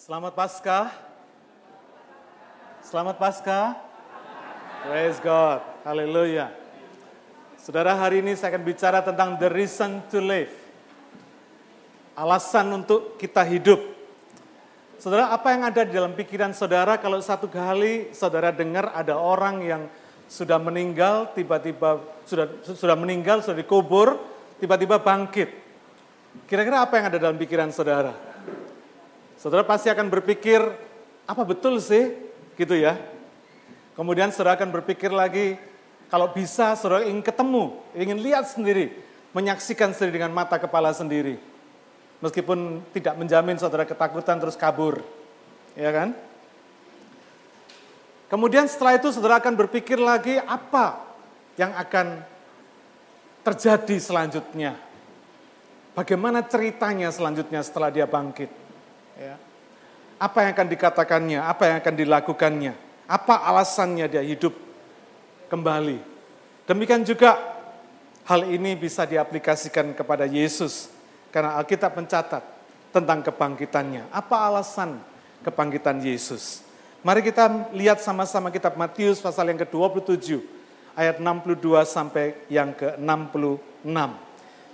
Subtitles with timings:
[0.00, 0.88] Selamat Paskah.
[2.80, 3.76] Selamat Paskah.
[4.88, 5.60] Praise God.
[5.84, 6.48] Haleluya.
[7.60, 10.48] Saudara, hari ini saya akan bicara tentang the reason to live.
[12.16, 13.76] Alasan untuk kita hidup.
[14.96, 19.60] Saudara, apa yang ada di dalam pikiran saudara kalau satu kali saudara dengar ada orang
[19.60, 19.82] yang
[20.32, 24.16] sudah meninggal, tiba-tiba sudah sudah meninggal, sudah dikubur,
[24.64, 25.52] tiba-tiba bangkit.
[26.48, 28.29] Kira-kira apa yang ada dalam pikiran saudara?
[29.40, 30.60] Saudara pasti akan berpikir,
[31.24, 32.12] apa betul sih?
[32.60, 33.00] Gitu ya.
[33.96, 35.56] Kemudian saudara akan berpikir lagi,
[36.12, 38.92] kalau bisa saudara ingin ketemu, ingin lihat sendiri,
[39.32, 41.40] menyaksikan sendiri dengan mata kepala sendiri.
[42.20, 45.00] Meskipun tidak menjamin saudara ketakutan terus kabur.
[45.72, 46.12] Ya kan?
[48.28, 51.00] Kemudian setelah itu saudara akan berpikir lagi apa
[51.56, 52.20] yang akan
[53.40, 54.76] terjadi selanjutnya.
[55.96, 58.59] Bagaimana ceritanya selanjutnya setelah dia bangkit.
[59.20, 59.36] Ya.
[60.16, 62.72] Apa yang akan dikatakannya, apa yang akan dilakukannya,
[63.04, 64.56] apa alasannya dia hidup
[65.52, 66.00] kembali.
[66.64, 67.36] Demikian juga
[68.24, 70.88] hal ini bisa diaplikasikan kepada Yesus
[71.28, 72.40] karena Alkitab mencatat
[72.96, 74.08] tentang kebangkitannya.
[74.08, 74.96] Apa alasan
[75.44, 76.64] kebangkitan Yesus?
[77.04, 80.40] Mari kita lihat sama-sama kitab Matius pasal yang ke-27
[80.96, 84.08] ayat 62 sampai yang ke-66.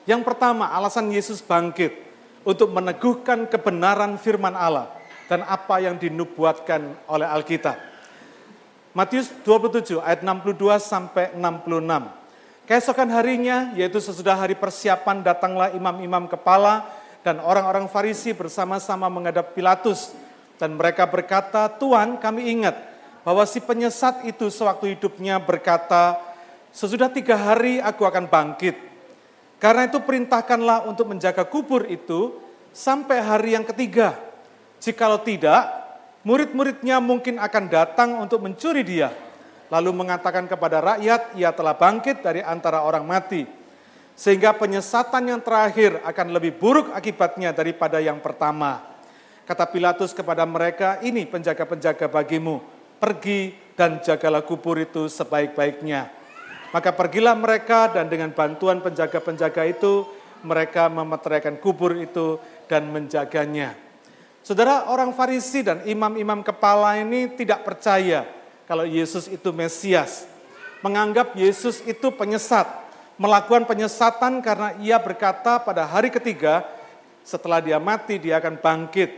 [0.06, 2.06] Yang pertama, alasan Yesus bangkit
[2.47, 4.94] untuk meneguhkan kebenaran firman Allah
[5.27, 7.75] dan apa yang dinubuatkan oleh Alkitab.
[8.94, 12.64] Matius 27 ayat 62 sampai 66.
[12.66, 16.86] Keesokan harinya, yaitu sesudah hari persiapan, datanglah imam-imam kepala
[17.20, 20.14] dan orang-orang Farisi bersama-sama menghadap Pilatus.
[20.56, 22.75] Dan mereka berkata, Tuhan kami ingat
[23.20, 26.16] bahwa si penyesat itu sewaktu hidupnya berkata,
[26.72, 28.95] sesudah tiga hari aku akan bangkit.
[29.57, 32.37] Karena itu perintahkanlah untuk menjaga kubur itu
[32.77, 34.12] sampai hari yang ketiga.
[34.81, 35.65] Jikalau tidak,
[36.23, 39.09] murid-muridnya mungkin akan datang untuk mencuri dia
[39.71, 43.47] lalu mengatakan kepada rakyat, ia telah bangkit dari antara orang mati.
[44.16, 48.81] Sehingga penyesatan yang terakhir akan lebih buruk akibatnya daripada yang pertama.
[49.45, 52.65] Kata Pilatus kepada mereka, ini penjaga-penjaga bagimu,
[52.97, 56.09] pergi dan jagalah kubur itu sebaik-baiknya.
[56.75, 60.06] Maka pergilah mereka dan dengan bantuan penjaga-penjaga itu,
[60.43, 63.75] mereka memeteraikan kubur itu dan menjaganya.
[64.47, 68.22] Saudara, orang Farisi dan imam-imam kepala ini tidak percaya
[68.71, 70.27] kalau Yesus itu Mesias.
[70.87, 72.66] Menganggap Yesus itu penyesat,
[73.19, 76.62] melakukan penyesatan karena ia berkata pada hari ketiga
[77.27, 79.10] setelah dia mati dia akan bangkit.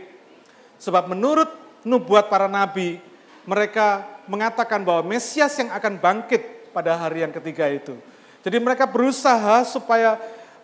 [0.81, 1.49] Sebab menurut
[1.85, 2.97] nubuat para nabi,
[3.45, 7.97] mereka mengatakan bahwa Mesias yang akan bangkit pada hari yang ketiga itu.
[8.39, 10.15] Jadi mereka berusaha supaya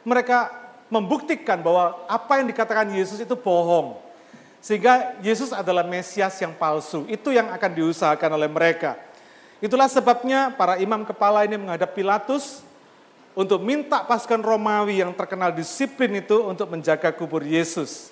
[0.06, 0.54] mereka
[0.88, 4.00] membuktikan bahwa apa yang dikatakan Yesus itu bohong.
[4.64, 7.06] Sehingga Yesus adalah Mesias yang palsu.
[7.06, 8.98] Itu yang akan diusahakan oleh mereka.
[9.62, 12.66] Itulah sebabnya para imam kepala ini menghadap Pilatus
[13.38, 18.10] untuk minta pasukan Romawi yang terkenal disiplin itu untuk menjaga kubur Yesus.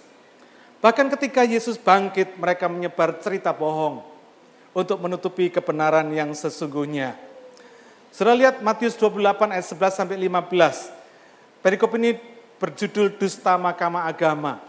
[0.84, 4.04] Bahkan ketika Yesus bangkit, mereka menyebar cerita bohong
[4.76, 7.16] untuk menutupi kebenaran yang sesungguhnya.
[8.14, 11.66] Sudah lihat Matius 28 ayat 11 sampai 15.
[11.66, 12.14] Perikop ini
[12.62, 14.62] berjudul Dusta Mahkamah Agama.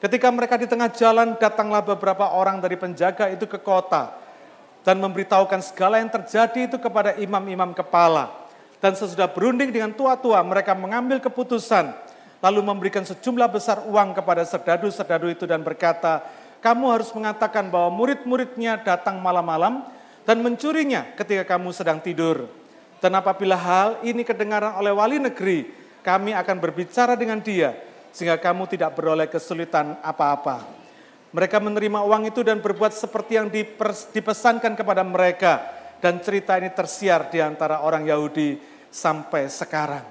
[0.00, 4.16] Ketika mereka di tengah jalan, datanglah beberapa orang dari penjaga itu ke kota
[4.88, 8.32] dan memberitahukan segala yang terjadi itu kepada imam-imam kepala.
[8.80, 11.92] Dan sesudah berunding dengan tua-tua, mereka mengambil keputusan,
[12.40, 16.24] lalu memberikan sejumlah besar uang kepada serdadu-serdadu itu dan berkata,
[16.64, 19.84] kamu harus mengatakan bahwa murid-muridnya datang malam-malam
[20.24, 22.48] dan mencurinya ketika kamu sedang tidur.
[22.98, 25.70] Dan apabila hal ini kedengaran oleh wali negeri,
[26.02, 27.74] kami akan berbicara dengan dia
[28.10, 30.66] sehingga kamu tidak beroleh kesulitan apa-apa.
[31.30, 33.52] Mereka menerima uang itu dan berbuat seperti yang
[34.10, 35.60] dipesankan kepada mereka
[36.00, 38.56] dan cerita ini tersiar di antara orang Yahudi
[38.88, 40.02] sampai sekarang.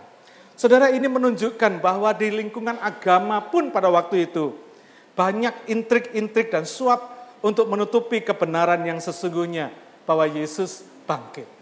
[0.53, 4.53] Saudara ini menunjukkan bahwa di lingkungan agama pun pada waktu itu
[5.17, 9.73] banyak intrik-intrik dan suap untuk menutupi kebenaran yang sesungguhnya
[10.05, 11.56] bahwa Yesus bangkit.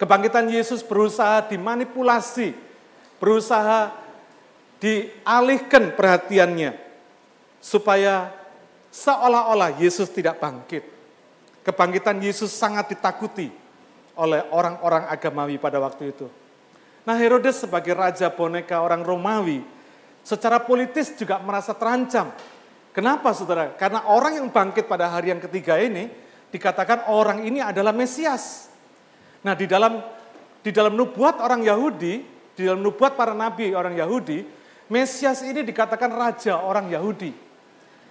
[0.00, 2.52] Kebangkitan Yesus berusaha dimanipulasi
[3.16, 3.96] berusaha
[4.76, 6.76] dialihkan perhatiannya
[7.64, 8.28] supaya
[8.92, 10.84] seolah-olah Yesus tidak bangkit.
[11.64, 13.50] Kebangkitan Yesus sangat ditakuti
[14.16, 16.28] oleh orang-orang agamawi pada waktu itu.
[17.02, 19.62] Nah Herodes sebagai raja boneka orang Romawi
[20.22, 22.30] secara politis juga merasa terancam.
[22.94, 23.76] Kenapa saudara?
[23.76, 26.08] Karena orang yang bangkit pada hari yang ketiga ini
[26.48, 28.75] dikatakan orang ini adalah Mesias.
[29.46, 30.02] Nah di dalam
[30.66, 34.40] di dalam nubuat orang Yahudi di dalam nubuat para nabi orang Yahudi,
[34.88, 37.36] Mesias ini dikatakan raja orang Yahudi.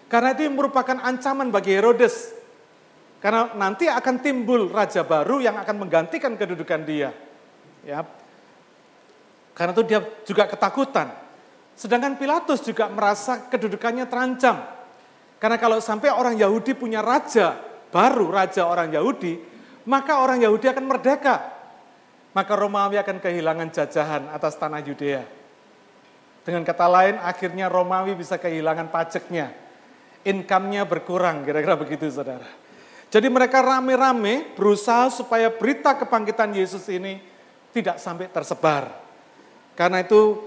[0.06, 2.38] Karena itu merupakan ancaman bagi Herodes.
[3.18, 7.10] Karena nanti akan timbul raja baru yang akan menggantikan kedudukan dia.
[7.82, 8.06] Ya.
[9.58, 10.00] Karena itu dia
[10.30, 11.10] juga ketakutan.
[11.74, 14.62] Sedangkan Pilatus juga merasa kedudukannya terancam.
[15.42, 17.58] Karena kalau sampai orang Yahudi punya raja
[17.90, 19.42] baru, raja orang Yahudi,
[19.86, 21.54] maka orang Yahudi akan merdeka.
[22.36, 25.24] Maka Romawi akan kehilangan jajahan atas tanah Yudea.
[26.44, 29.56] Dengan kata lain, akhirnya Romawi bisa kehilangan pajaknya.
[30.28, 32.50] Income-nya berkurang, kira-kira begitu saudara.
[33.08, 37.24] Jadi mereka rame-rame berusaha supaya berita kebangkitan Yesus ini
[37.72, 38.92] tidak sampai tersebar.
[39.78, 40.44] Karena itu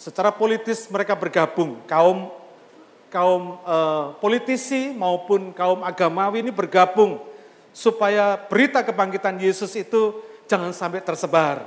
[0.00, 2.32] secara politis mereka bergabung, kaum
[3.12, 7.20] kaum eh, politisi maupun kaum agamawi ini bergabung
[7.70, 10.18] supaya berita kebangkitan Yesus itu
[10.50, 11.62] jangan sampai tersebar.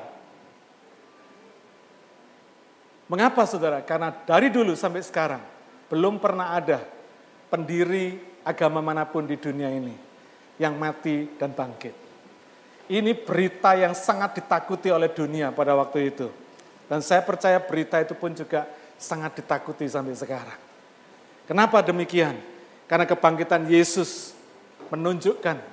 [3.07, 3.83] Mengapa saudara?
[3.83, 5.44] Karena dari dulu sampai sekarang
[5.91, 6.81] belum pernah ada
[7.51, 9.94] pendiri agama mana pun di dunia ini
[10.57, 11.95] yang mati dan bangkit.
[12.89, 16.27] Ini berita yang sangat ditakuti oleh dunia pada waktu itu.
[16.91, 18.67] Dan saya percaya berita itu pun juga
[19.00, 20.59] sangat ditakuti sampai sekarang.
[21.47, 22.35] Kenapa demikian?
[22.85, 24.35] Karena kebangkitan Yesus
[24.91, 25.73] menunjukkan,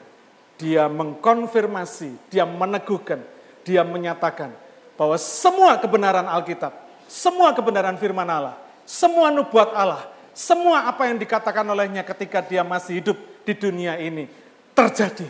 [0.61, 3.25] dia mengkonfirmasi, dia meneguhkan,
[3.65, 4.53] dia menyatakan
[5.01, 8.55] bahwa semua kebenaran Alkitab semua kebenaran firman Allah,
[8.87, 14.31] semua nubuat Allah, semua apa yang dikatakan olehnya ketika dia masih hidup di dunia ini
[14.79, 15.27] terjadi,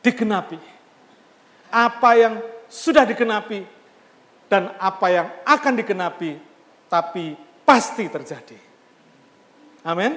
[0.00, 0.56] digenapi.
[1.68, 2.40] Apa yang
[2.72, 3.68] sudah digenapi
[4.48, 6.40] dan apa yang akan digenapi,
[6.88, 7.36] tapi
[7.68, 8.56] pasti terjadi.
[9.84, 10.16] Amin.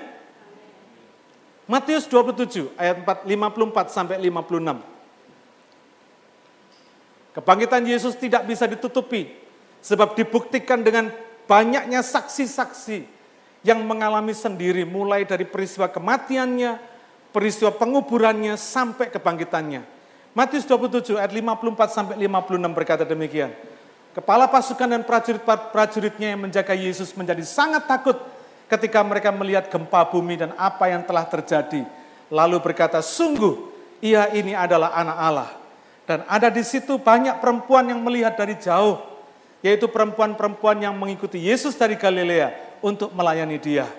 [1.67, 4.79] Matius 27 ayat 4, 54 sampai 56.
[7.35, 9.47] Kebangkitan Yesus tidak bisa ditutupi
[9.87, 11.13] Sebab dibuktikan dengan
[11.45, 13.07] banyaknya saksi-saksi
[13.63, 16.75] yang mengalami sendiri mulai dari peristiwa kematiannya,
[17.31, 19.81] peristiwa penguburannya sampai kebangkitannya.
[20.35, 23.55] Matius 27 ayat 54 sampai 56 berkata demikian.
[24.13, 28.17] Kepala pasukan dan prajurit-prajuritnya yang menjaga Yesus menjadi sangat takut
[28.67, 31.87] ketika mereka melihat gempa bumi dan apa yang telah terjadi.
[32.27, 33.71] Lalu berkata, sungguh
[34.03, 35.49] ia ini adalah anak Allah.
[36.07, 39.17] Dan ada di situ banyak perempuan yang melihat dari jauh
[39.65, 43.89] yaitu perempuan-perempuan yang mengikuti Yesus dari Galilea untuk melayani dia.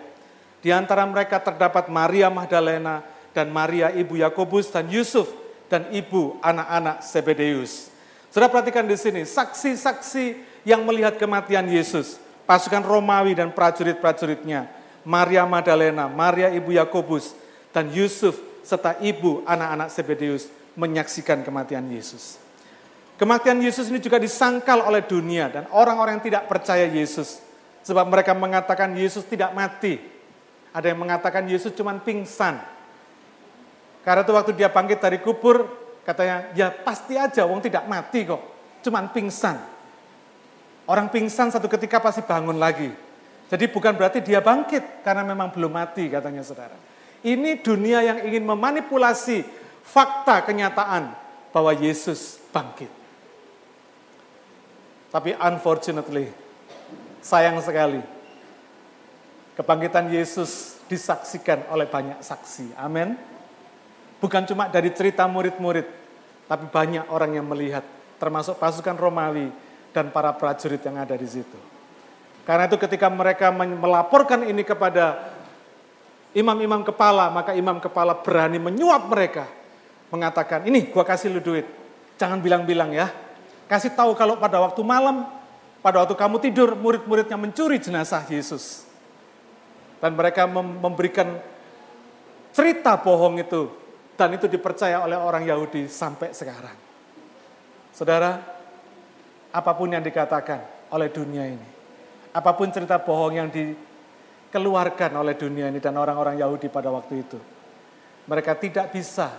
[0.62, 3.02] Di antara mereka terdapat Maria Magdalena
[3.34, 5.30] dan Maria ibu Yakobus dan Yusuf
[5.70, 7.90] dan ibu anak-anak Zebedeus.
[8.32, 10.24] Sudah perhatikan di sini, saksi-saksi
[10.66, 14.72] yang melihat kematian Yesus, pasukan Romawi dan prajurit-prajuritnya,
[15.04, 17.36] Maria Magdalena, Maria ibu Yakobus,
[17.76, 22.40] dan Yusuf serta ibu anak-anak Zebedeus menyaksikan kematian Yesus.
[23.20, 27.44] Kematian Yesus ini juga disangkal oleh dunia dan orang-orang yang tidak percaya Yesus.
[27.84, 29.98] Sebab mereka mengatakan Yesus tidak mati.
[30.70, 32.62] Ada yang mengatakan Yesus cuma pingsan.
[34.06, 35.66] Karena itu waktu dia bangkit dari kubur,
[36.06, 38.40] katanya, ya pasti aja wong tidak mati kok.
[38.86, 39.77] Cuman pingsan.
[40.88, 42.88] Orang pingsan satu ketika pasti bangun lagi.
[43.52, 46.76] Jadi bukan berarti dia bangkit, karena memang belum mati katanya saudara.
[47.20, 49.44] Ini dunia yang ingin memanipulasi
[49.84, 51.12] fakta kenyataan
[51.52, 52.88] bahwa Yesus bangkit.
[55.12, 56.32] Tapi unfortunately,
[57.20, 58.00] sayang sekali,
[59.56, 62.76] kebangkitan Yesus disaksikan oleh banyak saksi.
[62.80, 63.12] Amin.
[64.24, 65.84] Bukan cuma dari cerita murid-murid,
[66.48, 67.84] tapi banyak orang yang melihat,
[68.16, 71.58] termasuk pasukan Romawi dan para prajurit yang ada di situ.
[72.44, 75.36] Karena itu ketika mereka melaporkan ini kepada
[76.32, 79.44] imam-imam kepala, maka imam kepala berani menyuap mereka.
[80.08, 81.68] Mengatakan, ini gua kasih lu duit,
[82.16, 83.12] jangan bilang-bilang ya,
[83.68, 85.28] Kasih tahu kalau pada waktu malam,
[85.84, 88.88] pada waktu kamu tidur, murid-muridnya mencuri jenazah Yesus.
[90.00, 91.36] Dan mereka memberikan
[92.56, 93.68] cerita bohong itu.
[94.16, 96.74] Dan itu dipercaya oleh orang Yahudi sampai sekarang.
[97.92, 98.40] Saudara,
[99.52, 101.68] apa pun yang dikatakan oleh dunia ini,
[102.32, 107.38] apa pun cerita bohong yang dikeluarkan oleh dunia ini dan orang-orang Yahudi pada waktu itu,
[108.28, 109.32] mereka tidak bisa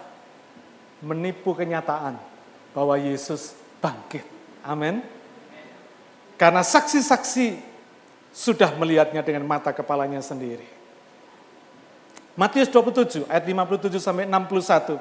[1.00, 2.18] menipu kenyataan
[2.74, 4.26] bahwa Yesus bangkit.
[4.66, 5.02] Amin.
[6.40, 7.60] Karena saksi-saksi
[8.32, 10.64] sudah melihatnya dengan mata kepalanya sendiri.
[12.40, 14.96] Matius 27 ayat 57 sampai 61.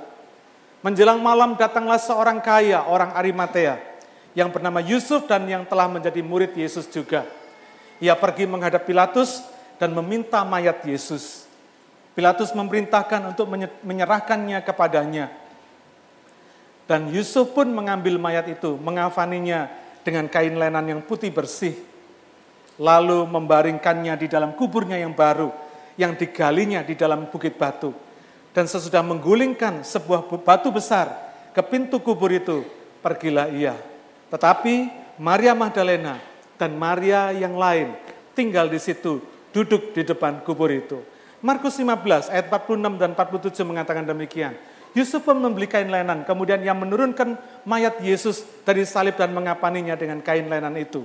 [0.82, 3.78] Menjelang malam datanglah seorang kaya, orang Arimatea,
[4.38, 7.26] yang bernama Yusuf dan yang telah menjadi murid Yesus juga.
[7.98, 9.42] Ia pergi menghadap Pilatus
[9.82, 11.50] dan meminta mayat Yesus.
[12.14, 13.50] Pilatus memerintahkan untuk
[13.82, 15.34] menyerahkannya kepadanya
[16.88, 19.68] dan Yusuf pun mengambil mayat itu, mengafaninya
[20.00, 21.76] dengan kain lenan yang putih bersih,
[22.80, 25.52] lalu membaringkannya di dalam kuburnya yang baru,
[26.00, 27.92] yang digalinya di dalam bukit batu.
[28.56, 31.12] Dan sesudah menggulingkan sebuah batu besar
[31.52, 32.64] ke pintu kubur itu,
[33.04, 33.76] pergilah ia.
[34.28, 36.20] Tetapi Maria Magdalena
[36.60, 37.96] dan Maria yang lain
[38.36, 39.18] tinggal di situ,
[39.50, 41.00] duduk di depan kubur itu.
[41.38, 44.54] Markus 15 ayat 46 dan 47 mengatakan demikian.
[44.96, 50.18] Yusuf pun membeli kain lenan, kemudian ia menurunkan mayat Yesus dari salib dan mengapaninya dengan
[50.24, 51.04] kain lenan itu.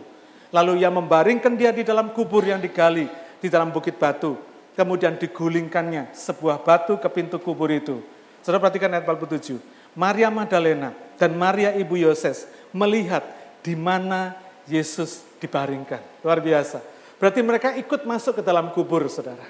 [0.53, 3.09] Lalu ia membaringkan dia di dalam kubur yang digali
[3.41, 4.39] di dalam bukit batu.
[4.73, 8.01] Kemudian digulingkannya sebuah batu ke pintu kubur itu.
[8.41, 9.61] Saudara perhatikan ayat 47.
[9.93, 10.89] Maria Magdalena
[11.21, 13.23] dan Maria ibu Yoses melihat
[13.63, 14.35] di mana
[14.67, 16.01] Yesus dibaringkan.
[16.25, 16.83] Luar biasa.
[17.21, 19.47] Berarti mereka ikut masuk ke dalam kubur, saudara.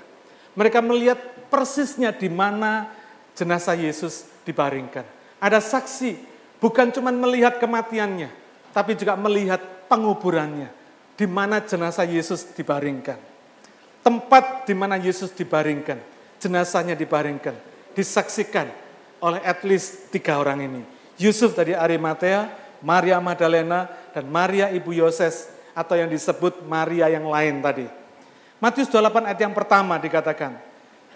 [0.53, 1.17] Mereka melihat
[1.49, 2.93] persisnya di mana
[3.33, 5.01] jenazah Yesus dibaringkan.
[5.41, 6.21] Ada saksi,
[6.61, 8.29] bukan cuma melihat kematiannya,
[8.69, 10.69] tapi juga melihat penguburannya,
[11.17, 13.17] di mana jenazah Yesus dibaringkan.
[14.05, 15.97] Tempat di mana Yesus dibaringkan,
[16.37, 17.55] jenazahnya dibaringkan,
[17.97, 18.69] disaksikan
[19.23, 20.81] oleh at least tiga orang ini.
[21.17, 27.63] Yusuf dari Arimatea, Maria Magdalena, dan Maria ibu Yoses, atau yang disebut Maria yang lain
[27.63, 27.87] tadi.
[28.59, 30.59] Matius 28 ayat yang pertama dikatakan,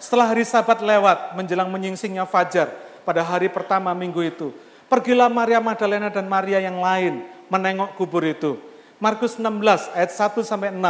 [0.00, 2.72] setelah hari sabat lewat menjelang menyingsingnya fajar,
[3.08, 4.48] pada hari pertama minggu itu.
[4.84, 8.60] Pergilah Maria Magdalena dan Maria yang lain menengok kubur itu.
[9.00, 10.80] Markus 16 ayat 1 sampai 6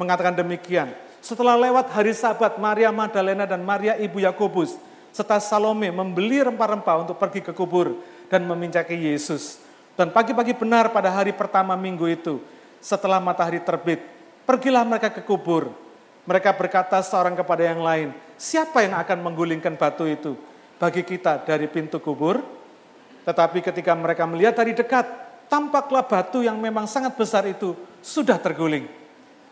[0.00, 0.88] mengatakan demikian.
[1.20, 4.80] Setelah lewat hari sabat, Maria Magdalena dan Maria ibu Yakobus
[5.12, 8.00] serta Salome membeli rempah-rempah untuk pergi ke kubur
[8.32, 9.60] dan memincaki Yesus.
[9.98, 12.40] Dan pagi-pagi benar pada hari pertama minggu itu,
[12.80, 14.00] setelah matahari terbit,
[14.44, 15.70] pergilah mereka ke kubur.
[16.24, 20.36] Mereka berkata seorang kepada yang lain, siapa yang akan menggulingkan batu itu?
[20.80, 22.40] bagi kita dari pintu kubur,
[23.28, 25.04] tetapi ketika mereka melihat dari dekat,
[25.52, 28.88] tampaklah batu yang memang sangat besar itu sudah terguling.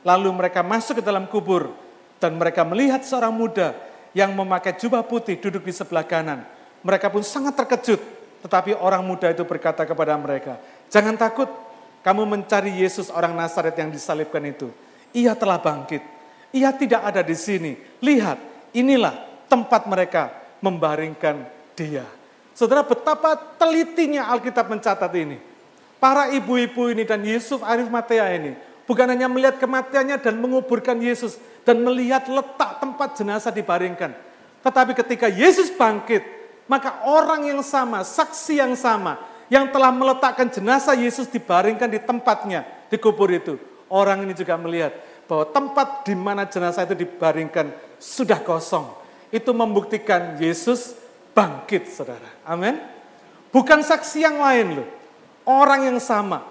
[0.00, 1.76] Lalu mereka masuk ke dalam kubur
[2.16, 3.76] dan mereka melihat seorang muda
[4.16, 6.49] yang memakai jubah putih duduk di sebelah kanan.
[6.80, 8.00] Mereka pun sangat terkejut,
[8.45, 10.59] tetapi orang muda itu berkata kepada mereka,
[10.90, 11.50] "Jangan takut,
[12.02, 14.71] kamu mencari Yesus orang Nazaret yang disalibkan itu.
[15.12, 16.00] Ia telah bangkit.
[16.54, 17.76] Ia tidak ada di sini.
[18.00, 18.38] Lihat,
[18.73, 19.12] inilah
[19.50, 20.33] tempat mereka
[20.64, 22.07] membaringkan dia.
[22.54, 25.38] Saudara, betapa telitinya Alkitab mencatat ini.
[25.99, 28.54] Para ibu-ibu ini dan Yusuf Arif Matea ini
[28.87, 34.14] bukan hanya melihat kematiannya dan menguburkan Yesus dan melihat letak tempat jenazah dibaringkan.
[34.62, 36.23] Tetapi ketika Yesus bangkit,
[36.68, 42.68] maka orang yang sama, saksi yang sama, yang telah meletakkan jenazah Yesus dibaringkan di tempatnya,
[42.92, 43.56] di kubur itu.
[43.88, 44.92] Orang ini juga melihat
[45.25, 48.98] bahwa tempat di mana jenazah itu dibaringkan sudah kosong
[49.28, 50.96] itu membuktikan Yesus
[51.37, 52.28] bangkit, saudara.
[52.48, 52.80] Amin.
[53.52, 54.88] Bukan saksi yang lain loh.
[55.48, 56.44] Orang yang sama.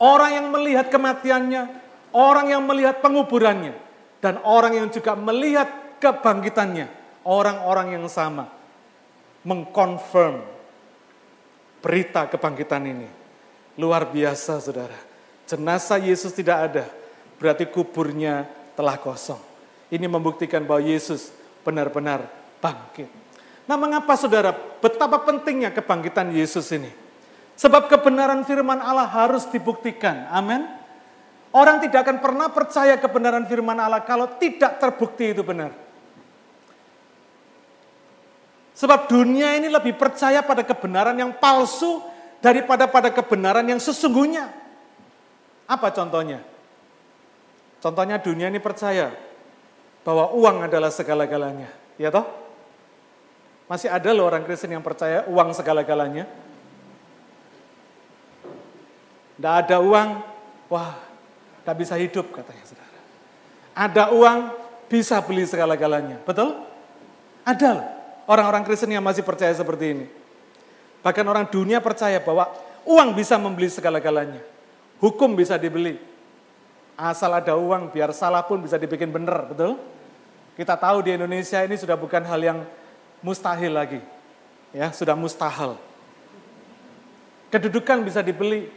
[0.00, 1.68] Orang yang melihat kematiannya,
[2.16, 3.76] orang yang melihat penguburannya,
[4.24, 5.68] dan orang yang juga melihat
[6.00, 6.99] kebangkitannya.
[7.24, 8.48] Orang-orang yang sama.
[9.44, 10.40] Mengkonfirm
[11.80, 13.08] berita kebangkitan ini.
[13.80, 14.96] Luar biasa saudara.
[15.48, 16.84] Jenazah Yesus tidak ada,
[17.40, 18.46] berarti kuburnya
[18.78, 19.40] telah kosong.
[19.90, 21.34] Ini membuktikan bahwa Yesus
[21.66, 22.30] benar-benar
[22.62, 23.10] bangkit.
[23.66, 26.90] Nah mengapa saudara, betapa pentingnya kebangkitan Yesus ini?
[27.58, 30.30] Sebab kebenaran firman Allah harus dibuktikan.
[30.30, 30.64] Amin.
[31.50, 35.74] Orang tidak akan pernah percaya kebenaran firman Allah kalau tidak terbukti itu benar.
[38.80, 42.00] Sebab dunia ini lebih percaya pada kebenaran yang palsu
[42.40, 44.48] daripada pada kebenaran yang sesungguhnya.
[45.68, 46.40] Apa contohnya?
[47.84, 49.12] Contohnya dunia ini percaya
[50.00, 51.68] bahwa uang adalah segala-galanya.
[52.00, 52.24] Ya toh?
[53.68, 56.24] Masih ada loh orang Kristen yang percaya uang segala-galanya.
[59.36, 60.08] Tidak ada uang,
[60.72, 60.96] wah,
[61.60, 63.00] tidak bisa hidup katanya saudara.
[63.76, 64.38] Ada uang,
[64.88, 66.16] bisa beli segala-galanya.
[66.24, 66.64] Betul?
[67.44, 67.99] Ada loh
[68.30, 70.06] orang-orang Kristen yang masih percaya seperti ini.
[71.02, 72.46] Bahkan orang dunia percaya bahwa
[72.86, 74.38] uang bisa membeli segala-galanya.
[75.02, 75.98] Hukum bisa dibeli.
[76.94, 79.80] Asal ada uang, biar salah pun bisa dibikin benar, betul?
[80.54, 82.58] Kita tahu di Indonesia ini sudah bukan hal yang
[83.24, 84.00] mustahil lagi.
[84.70, 85.80] Ya, sudah mustahil.
[87.50, 88.70] Kedudukan bisa dibeli.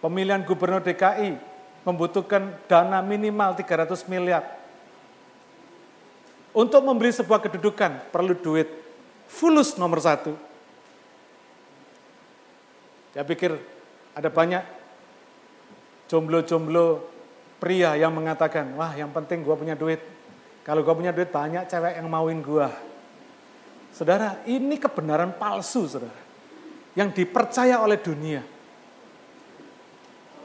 [0.00, 1.36] Pemilihan gubernur DKI
[1.84, 4.59] membutuhkan dana minimal 300 miliar.
[6.50, 8.66] Untuk membeli sebuah kedudukan perlu duit.
[9.30, 10.34] Fulus nomor satu.
[13.14, 13.54] Saya pikir
[14.14, 14.62] ada banyak
[16.10, 17.06] jomblo-jomblo
[17.62, 20.02] pria yang mengatakan, wah yang penting gue punya duit.
[20.66, 22.68] Kalau gue punya duit banyak cewek yang mauin gue.
[23.94, 26.18] Saudara, ini kebenaran palsu saudara.
[26.98, 28.42] Yang dipercaya oleh dunia.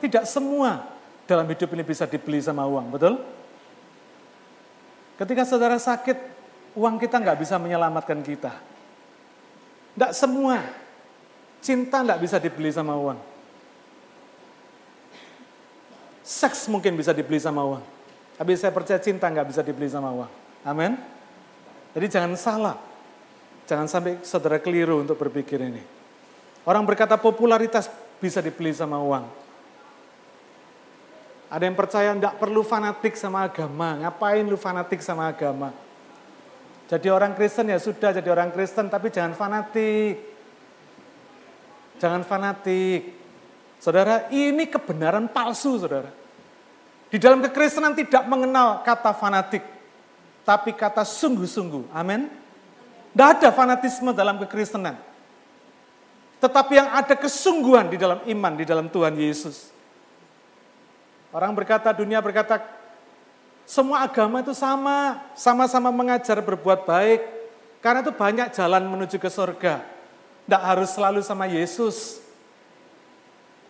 [0.02, 0.86] Tidak semua
[1.26, 3.18] dalam hidup ini bisa dibeli sama uang, betul?
[5.16, 6.18] Ketika saudara sakit,
[6.76, 8.52] uang kita nggak bisa menyelamatkan kita.
[9.96, 10.60] Tidak semua.
[11.64, 13.20] Cinta nggak bisa dibeli sama uang.
[16.26, 17.84] Seks mungkin bisa dibeli sama uang.
[18.36, 20.32] Tapi saya percaya cinta nggak bisa dibeli sama uang.
[20.68, 21.00] Amin.
[21.96, 22.76] Jadi jangan salah.
[23.66, 25.82] Jangan sampai saudara keliru untuk berpikir ini.
[26.68, 27.88] Orang berkata popularitas
[28.20, 29.45] bisa dibeli sama uang.
[31.50, 34.02] Ada yang percaya nggak perlu fanatik sama agama.
[34.02, 35.70] Ngapain lu fanatik sama agama?
[36.86, 40.22] Jadi orang Kristen ya sudah jadi orang Kristen tapi jangan fanatik.
[41.98, 43.14] Jangan fanatik.
[43.80, 46.10] Saudara, ini kebenaran palsu, Saudara.
[47.06, 49.64] Di dalam kekristenan tidak mengenal kata fanatik,
[50.44, 51.94] tapi kata sungguh-sungguh.
[51.94, 52.28] Amin.
[53.14, 55.00] Tidak ada fanatisme dalam kekristenan.
[56.44, 59.75] Tetapi yang ada kesungguhan di dalam iman, di dalam Tuhan Yesus.
[61.36, 62.64] Orang berkata, dunia berkata,
[63.68, 67.20] semua agama itu sama, sama-sama mengajar berbuat baik.
[67.84, 69.84] Karena itu banyak jalan menuju ke surga.
[70.48, 72.24] Tidak harus selalu sama Yesus.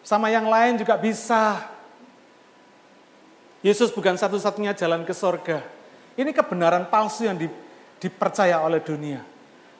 [0.05, 1.65] Sama yang lain juga bisa.
[3.65, 5.65] Yesus bukan satu-satunya jalan ke surga.
[6.21, 7.41] Ini kebenaran palsu yang
[7.97, 9.25] dipercaya oleh dunia.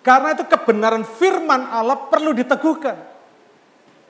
[0.01, 2.97] Karena itu kebenaran firman Allah perlu diteguhkan.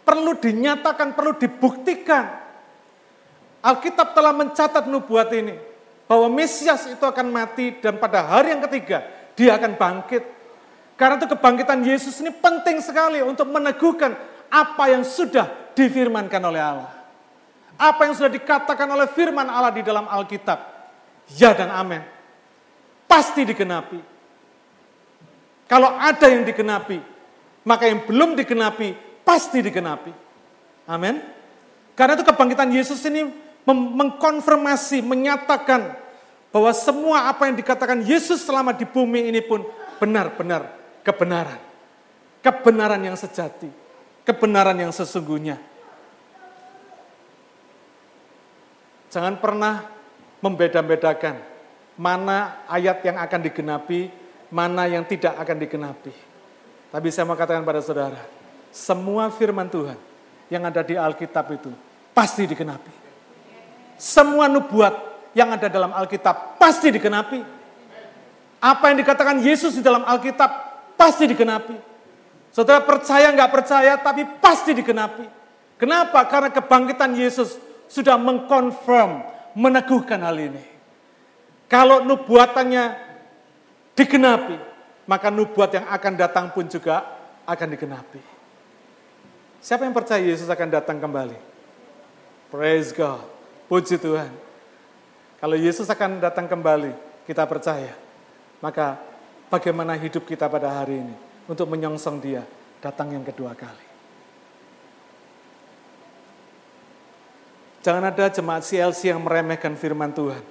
[0.08, 2.44] Perlu dinyatakan, perlu dibuktikan.
[3.65, 5.57] Alkitab telah mencatat nubuat ini
[6.05, 9.01] bahwa Mesias itu akan mati dan pada hari yang ketiga
[9.34, 10.24] dia akan bangkit.
[10.93, 14.13] Karena itu kebangkitan Yesus ini penting sekali untuk meneguhkan
[14.53, 16.93] apa yang sudah difirmankan oleh Allah.
[17.75, 20.62] Apa yang sudah dikatakan oleh firman Allah di dalam Alkitab.
[21.36, 22.05] Ya dan amin.
[23.10, 24.00] Pasti digenapi.
[25.65, 27.01] Kalau ada yang digenapi,
[27.65, 28.93] maka yang belum digenapi
[29.25, 30.13] pasti digenapi.
[30.86, 31.17] Amin.
[31.98, 35.97] Karena itu kebangkitan Yesus ini mengkonfirmasi, menyatakan
[36.53, 39.65] bahwa semua apa yang dikatakan Yesus selama di bumi ini pun
[39.97, 40.69] benar-benar
[41.01, 41.59] kebenaran.
[42.45, 43.67] Kebenaran yang sejati,
[44.21, 45.57] kebenaran yang sesungguhnya.
[49.09, 49.89] Jangan pernah
[50.45, 51.41] membeda-bedakan
[51.97, 54.13] mana ayat yang akan digenapi,
[54.53, 56.13] mana yang tidak akan digenapi.
[56.93, 58.21] Tapi saya mau katakan pada saudara,
[58.69, 59.97] semua firman Tuhan
[60.51, 61.71] yang ada di Alkitab itu
[62.13, 63.04] pasti digenapi.
[63.96, 64.94] Semua nubuat
[65.36, 67.40] yang ada dalam Alkitab pasti dikenapi.
[68.60, 70.50] Apa yang dikatakan Yesus di dalam Alkitab
[70.96, 71.75] pasti dikenapi.
[72.55, 75.27] Saudara percaya nggak percaya tapi pasti dikenapi.
[75.75, 76.24] Kenapa?
[76.31, 77.60] Karena kebangkitan Yesus
[77.92, 79.27] sudah mengkonfirm,
[79.60, 80.64] meneguhkan hal ini.
[81.68, 82.96] Kalau nubuatannya
[83.92, 84.55] digenapi,
[85.03, 87.03] maka nubuat yang akan datang pun juga
[87.44, 88.22] akan digenapi.
[89.60, 91.36] Siapa yang percaya Yesus akan datang kembali?
[92.53, 93.34] Praise God.
[93.65, 94.29] Puji Tuhan.
[95.41, 96.93] Kalau Yesus akan datang kembali,
[97.25, 97.97] kita percaya.
[98.61, 99.01] Maka
[99.49, 101.15] bagaimana hidup kita pada hari ini
[101.49, 102.45] untuk menyongsong dia
[102.81, 103.85] datang yang kedua kali.
[107.85, 110.41] Jangan ada jemaat CLC yang meremehkan firman Tuhan.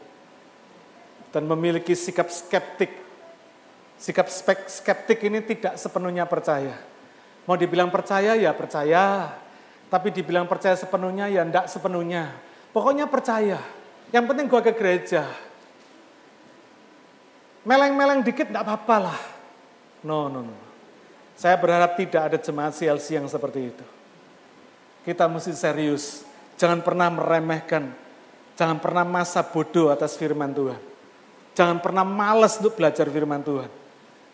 [1.35, 2.95] Dan memiliki sikap skeptik.
[3.99, 4.31] Sikap
[4.71, 6.79] skeptik ini tidak sepenuhnya percaya.
[7.43, 9.35] Mau dibilang percaya ya percaya.
[9.91, 12.54] Tapi dibilang percaya sepenuhnya ya enggak sepenuhnya.
[12.75, 13.63] Pokoknya percaya.
[14.11, 15.31] Yang penting gua ke gereja.
[17.63, 19.21] Meleng-meleng dikit enggak apa-apa lah.
[20.03, 20.57] No, no, no.
[21.39, 23.87] Saya berharap tidak ada jemaat CLC yang seperti itu.
[25.07, 26.27] Kita mesti serius.
[26.59, 27.95] Jangan pernah meremehkan.
[28.59, 30.79] Jangan pernah masa bodoh atas firman Tuhan.
[31.55, 33.71] Jangan pernah males untuk belajar firman Tuhan.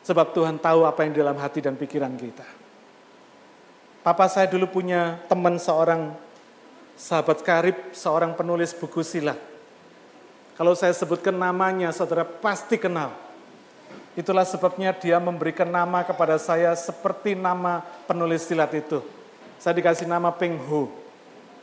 [0.00, 2.44] Sebab Tuhan tahu apa yang dalam hati dan pikiran kita.
[4.00, 6.16] Papa saya dulu punya teman seorang
[7.00, 9.40] sahabat karib, seorang penulis buku silat.
[10.60, 13.16] Kalau saya sebutkan namanya, saudara pasti kenal.
[14.12, 19.00] Itulah sebabnya dia memberikan nama kepada saya seperti nama penulis silat itu.
[19.56, 20.92] Saya dikasih nama Peng Hu.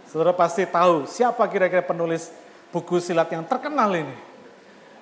[0.10, 2.34] Saudara pasti tahu siapa kira-kira penulis
[2.74, 4.18] buku silat yang terkenal ini.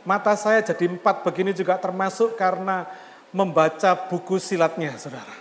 [0.03, 2.83] Mata saya jadi empat begini juga termasuk karena
[3.31, 5.33] membaca buku silatnya, saudara.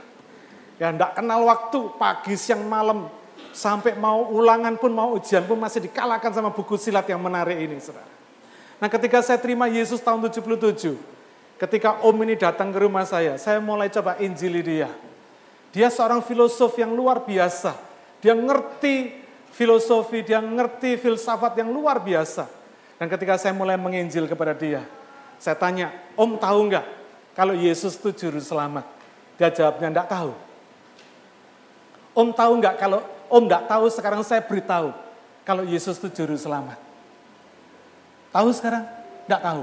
[0.78, 3.11] Ya, enggak kenal waktu, pagi, siang, malam,
[3.55, 7.79] Sampai mau ulangan pun, mau ujian pun masih dikalahkan sama buku silat yang menarik ini,
[7.79, 8.11] saudara.
[8.83, 10.99] Nah ketika saya terima Yesus tahun 77,
[11.62, 14.90] ketika om ini datang ke rumah saya, saya mulai coba injili dia.
[15.71, 17.79] Dia seorang filosof yang luar biasa.
[18.19, 19.23] Dia ngerti
[19.55, 22.51] filosofi, dia ngerti filsafat yang luar biasa.
[22.99, 24.83] Dan ketika saya mulai menginjil kepada dia,
[25.38, 26.87] saya tanya, om tahu nggak
[27.38, 28.87] kalau Yesus itu juru selamat?
[29.38, 30.35] Dia jawabnya enggak tahu.
[32.14, 34.92] Om tahu nggak kalau Om enggak tahu, sekarang saya beritahu.
[35.44, 36.80] Kalau Yesus itu juru selamat.
[38.32, 38.84] Tahu sekarang?
[39.28, 39.62] Enggak tahu.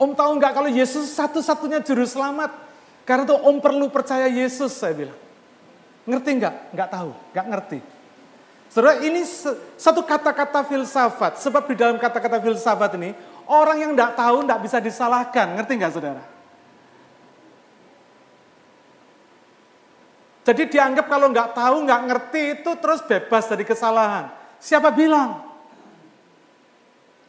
[0.00, 2.56] Om tahu nggak kalau Yesus satu-satunya juru selamat?
[3.04, 5.18] Karena itu om perlu percaya Yesus, saya bilang.
[6.08, 6.54] Ngerti nggak?
[6.72, 7.78] Nggak tahu, nggak ngerti.
[8.70, 9.26] Saudara, ini
[9.76, 11.42] satu kata-kata filsafat.
[11.42, 13.12] Sebab di dalam kata-kata filsafat ini,
[13.50, 15.58] orang yang nggak tahu nggak bisa disalahkan.
[15.58, 16.22] Ngerti nggak saudara?
[20.50, 24.34] Jadi dianggap kalau nggak tahu, nggak ngerti itu terus bebas dari kesalahan.
[24.58, 25.46] Siapa bilang?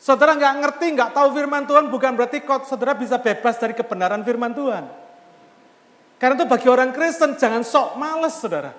[0.01, 4.25] Saudara nggak ngerti, nggak tahu firman Tuhan bukan berarti kok saudara bisa bebas dari kebenaran
[4.25, 4.89] firman Tuhan.
[6.17, 8.73] Karena itu bagi orang Kristen jangan sok males saudara.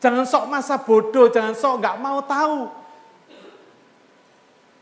[0.00, 2.72] Jangan sok masa bodoh, jangan sok nggak mau tahu.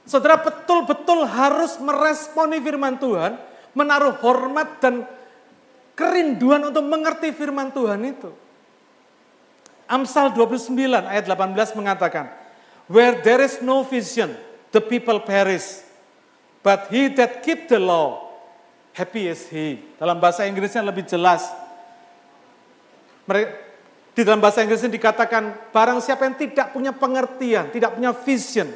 [0.07, 3.35] Saudara betul-betul harus meresponi firman Tuhan,
[3.75, 5.03] menaruh hormat dan
[5.97, 8.31] kerinduan untuk mengerti firman Tuhan itu.
[9.89, 10.77] Amsal 29
[11.09, 12.29] ayat 18 mengatakan,
[12.87, 14.37] Where there is no vision,
[14.71, 15.83] the people perish.
[16.61, 18.31] But he that keep the law,
[18.95, 19.81] happy is he.
[19.97, 21.47] Dalam bahasa Inggrisnya lebih jelas.
[24.15, 28.69] Di dalam bahasa Inggrisnya dikatakan, barang siapa yang tidak punya pengertian, tidak punya vision,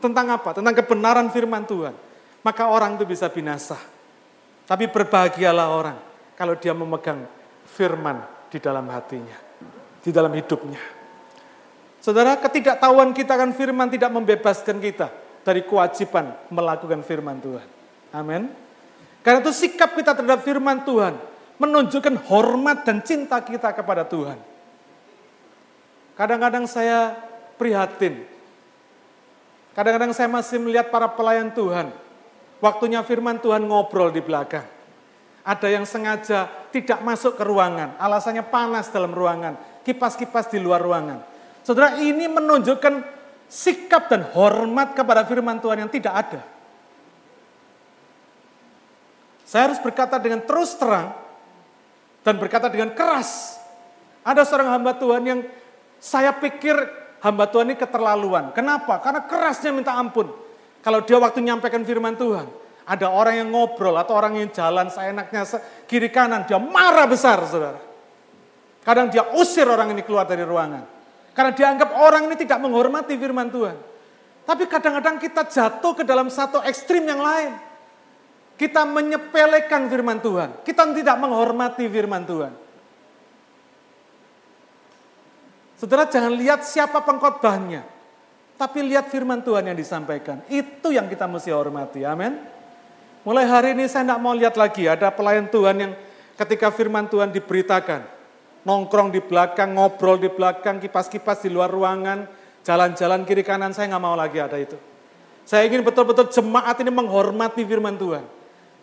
[0.00, 0.60] tentang apa?
[0.60, 1.96] Tentang kebenaran firman Tuhan.
[2.44, 3.76] Maka orang itu bisa binasa.
[4.68, 6.09] Tapi berbahagialah orang
[6.40, 7.28] kalau dia memegang
[7.68, 9.36] firman di dalam hatinya,
[10.00, 10.80] di dalam hidupnya.
[12.00, 15.12] Saudara, ketidaktahuan kita akan firman tidak membebaskan kita
[15.44, 17.68] dari kewajiban melakukan firman Tuhan.
[18.16, 18.48] Amin.
[19.20, 21.20] Karena itu sikap kita terhadap firman Tuhan
[21.60, 24.40] menunjukkan hormat dan cinta kita kepada Tuhan.
[26.16, 27.20] Kadang-kadang saya
[27.60, 28.24] prihatin.
[29.76, 31.92] Kadang-kadang saya masih melihat para pelayan Tuhan.
[32.64, 34.79] Waktunya firman Tuhan ngobrol di belakang.
[35.40, 41.24] Ada yang sengaja tidak masuk ke ruangan, alasannya panas dalam ruangan, kipas-kipas di luar ruangan.
[41.64, 43.00] Saudara, ini menunjukkan
[43.48, 46.40] sikap dan hormat kepada firman Tuhan yang tidak ada.
[49.48, 51.10] Saya harus berkata dengan terus terang
[52.22, 53.58] dan berkata dengan keras.
[54.22, 55.40] Ada seorang hamba Tuhan yang
[55.98, 56.78] saya pikir
[57.18, 58.54] hamba Tuhan ini keterlaluan.
[58.54, 59.02] Kenapa?
[59.02, 60.30] Karena kerasnya minta ampun.
[60.80, 62.46] Kalau dia waktu nyampaikan firman Tuhan,
[62.90, 65.46] ada orang yang ngobrol atau orang yang jalan seenaknya
[65.86, 67.78] kiri kanan, dia marah besar, saudara.
[68.82, 70.82] Kadang dia usir orang ini keluar dari ruangan.
[71.30, 73.78] Karena dianggap orang ini tidak menghormati firman Tuhan.
[74.42, 77.54] Tapi kadang-kadang kita jatuh ke dalam satu ekstrim yang lain.
[78.58, 80.66] Kita menyepelekan firman Tuhan.
[80.66, 82.52] Kita tidak menghormati firman Tuhan.
[85.78, 87.86] Saudara jangan lihat siapa pengkhotbahnya.
[88.58, 90.42] Tapi lihat firman Tuhan yang disampaikan.
[90.50, 92.02] Itu yang kita mesti hormati.
[92.02, 92.59] Amin.
[93.20, 95.92] Mulai hari ini saya tidak mau lihat lagi ada pelayan Tuhan yang
[96.40, 98.08] ketika firman Tuhan diberitakan
[98.64, 102.24] nongkrong di belakang, ngobrol di belakang, kipas-kipas di luar ruangan,
[102.64, 104.76] jalan-jalan kiri kanan, saya nggak mau lagi ada itu.
[105.44, 108.24] Saya ingin betul-betul jemaat ini menghormati firman Tuhan.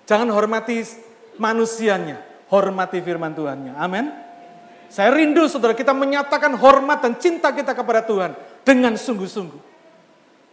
[0.06, 0.82] Jangan hormati
[1.38, 3.74] manusianya, hormati firman Tuhannya.
[3.78, 4.06] Amin.
[4.88, 8.32] Saya rindu saudara kita menyatakan hormat dan cinta kita kepada Tuhan
[8.64, 9.62] dengan sungguh-sungguh.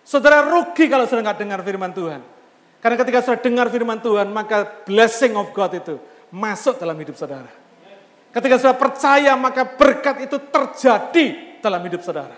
[0.04, 2.33] Saudara rugi kalau saudara nggak dengar firman Tuhan.
[2.84, 5.96] Karena ketika saudara dengar firman Tuhan, maka blessing of God itu
[6.28, 7.48] masuk dalam hidup saudara.
[8.28, 11.26] Ketika saudara percaya maka berkat itu terjadi
[11.64, 12.36] dalam hidup saudara.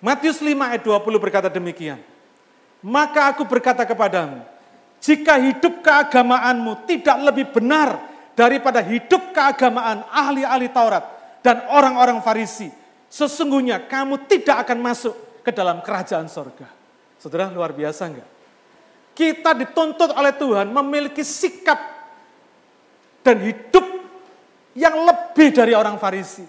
[0.00, 2.00] Matius 5 ayat 20 berkata demikian.
[2.80, 4.40] Maka aku berkata kepadamu,
[4.96, 8.00] jika hidup keagamaanmu tidak lebih benar
[8.32, 11.04] daripada hidup keagamaan ahli-ahli Taurat
[11.44, 12.72] dan orang-orang Farisi,
[13.12, 15.12] sesungguhnya kamu tidak akan masuk
[15.44, 16.77] ke dalam kerajaan sorga.
[17.18, 18.30] Saudara luar biasa enggak?
[19.12, 21.78] Kita dituntut oleh Tuhan memiliki sikap
[23.26, 23.82] dan hidup
[24.78, 26.46] yang lebih dari orang Farisi.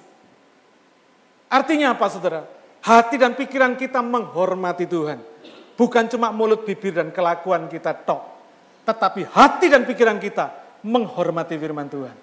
[1.49, 2.45] Artinya apa saudara?
[2.86, 5.17] Hati dan pikiran kita menghormati Tuhan.
[5.73, 8.21] Bukan cuma mulut, bibir, dan kelakuan kita tok.
[8.86, 10.53] Tetapi hati dan pikiran kita
[10.86, 12.15] menghormati firman Tuhan.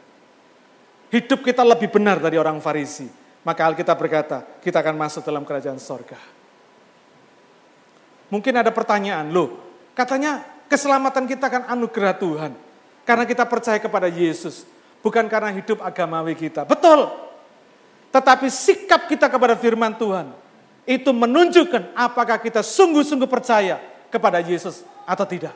[1.10, 3.10] Hidup kita lebih benar dari orang Farisi.
[3.42, 6.18] Maka Alkitab berkata, kita akan masuk dalam kerajaan sorga.
[8.26, 9.54] Mungkin ada pertanyaan, loh
[9.94, 12.52] katanya keselamatan kita akan anugerah Tuhan.
[13.06, 14.66] Karena kita percaya kepada Yesus,
[14.98, 16.66] bukan karena hidup agamawi kita.
[16.66, 17.06] Betul.
[18.10, 20.34] Tetapi sikap kita kepada firman Tuhan
[20.86, 23.78] itu menunjukkan apakah kita sungguh-sungguh percaya
[24.10, 25.54] kepada Yesus atau tidak.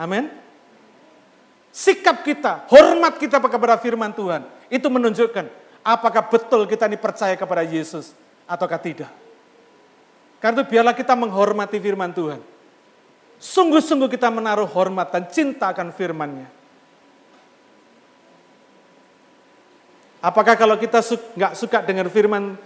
[0.00, 0.32] Amin.
[1.68, 5.52] Sikap kita, hormat kita kepada firman Tuhan itu menunjukkan
[5.84, 8.16] apakah betul kita ini percaya kepada Yesus
[8.48, 9.10] ataukah tidak.
[10.40, 12.40] Karena itu biarlah kita menghormati firman Tuhan.
[13.36, 16.48] Sungguh-sungguh kita menaruh hormat dan cinta akan firman-Nya.
[20.24, 21.04] Apakah kalau kita
[21.36, 22.56] nggak su suka dengan firman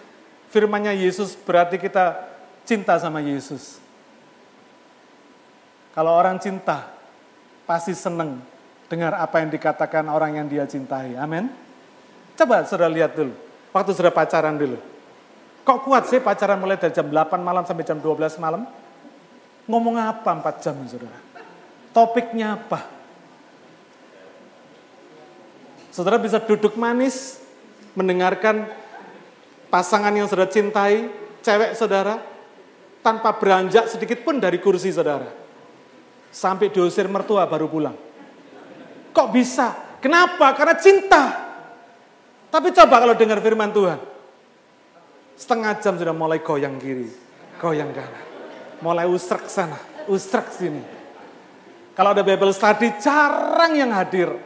[0.49, 2.17] firmannya Yesus berarti kita
[2.65, 3.83] cinta sama Yesus?
[5.91, 6.87] Kalau orang cinta,
[7.67, 8.39] pasti senang
[8.87, 11.19] dengar apa yang dikatakan orang yang dia cintai.
[11.19, 11.51] Amin.
[12.39, 13.35] Coba saudara lihat dulu,
[13.75, 14.79] waktu saudara pacaran dulu.
[15.61, 18.65] Kok kuat sih pacaran mulai dari jam 8 malam sampai jam 12 malam?
[19.69, 21.19] Ngomong apa 4 jam saudara?
[21.93, 22.87] Topiknya apa?
[25.91, 27.43] Saudara bisa duduk manis,
[27.99, 28.71] mendengarkan
[29.69, 31.11] pasangan yang saudara cintai,
[31.43, 32.23] cewek saudara,
[33.03, 35.29] tanpa beranjak sedikit pun dari kursi saudara.
[36.31, 37.97] Sampai diusir mertua baru pulang.
[39.11, 39.99] Kok bisa?
[39.99, 40.55] Kenapa?
[40.55, 41.23] Karena cinta.
[42.51, 43.99] Tapi coba kalau dengar firman Tuhan.
[45.41, 47.09] Setengah jam sudah mulai goyang kiri,
[47.57, 48.25] goyang kanan.
[48.85, 50.85] Mulai usrek sana, usrek sini.
[51.97, 54.37] Kalau ada Bible study, jarang yang hadir.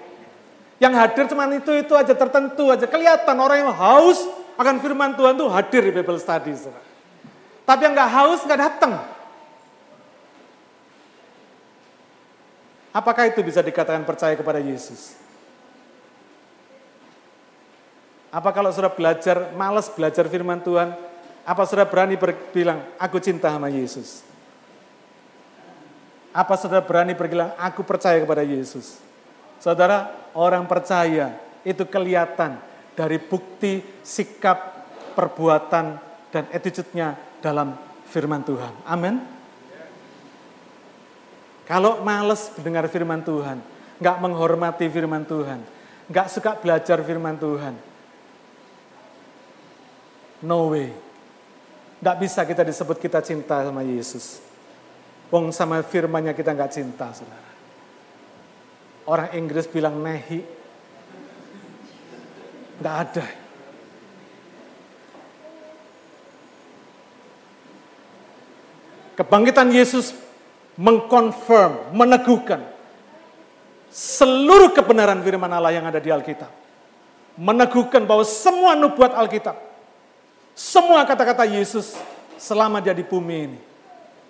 [0.78, 2.86] Yang hadir cuma itu-itu aja, tertentu aja.
[2.86, 4.22] Kelihatan orang yang haus
[4.54, 6.54] akan firman Tuhan tuh hadir di Bible study.
[7.66, 8.92] Tapi yang nggak haus nggak datang.
[12.94, 15.18] Apakah itu bisa dikatakan percaya kepada Yesus?
[18.34, 20.90] Apa kalau sudah belajar, malas belajar firman Tuhan,
[21.46, 22.18] apa sudah berani
[22.50, 24.26] bilang, aku cinta sama Yesus?
[26.34, 28.98] Apa sudah berani berbilang, aku percaya kepada Yesus?
[29.62, 32.58] Saudara, orang percaya itu kelihatan
[32.98, 34.82] dari bukti, sikap,
[35.14, 36.02] perbuatan,
[36.34, 37.78] dan attitude-nya dalam
[38.10, 38.74] firman Tuhan.
[38.82, 39.22] Amin.
[41.70, 43.62] Kalau males mendengar firman Tuhan,
[44.02, 45.62] nggak menghormati firman Tuhan,
[46.10, 47.93] nggak suka belajar firman Tuhan,
[50.44, 50.92] no way.
[52.04, 54.44] Nggak bisa kita disebut kita cinta sama Yesus.
[55.32, 57.50] Wong sama firmannya kita nggak cinta, saudara.
[59.08, 60.44] Orang Inggris bilang nehi.
[62.78, 63.26] Nggak ada.
[69.14, 70.12] Kebangkitan Yesus
[70.74, 72.66] mengkonfirm, meneguhkan
[73.94, 76.50] seluruh kebenaran firman Allah yang ada di Alkitab.
[77.38, 79.54] Meneguhkan bahwa semua nubuat Alkitab,
[80.54, 81.98] semua kata-kata Yesus
[82.38, 83.58] selama dia di bumi ini,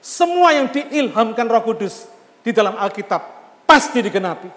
[0.01, 2.09] semua yang diilhamkan Roh Kudus
[2.41, 3.23] di dalam Alkitab
[3.69, 4.51] pasti digenapi.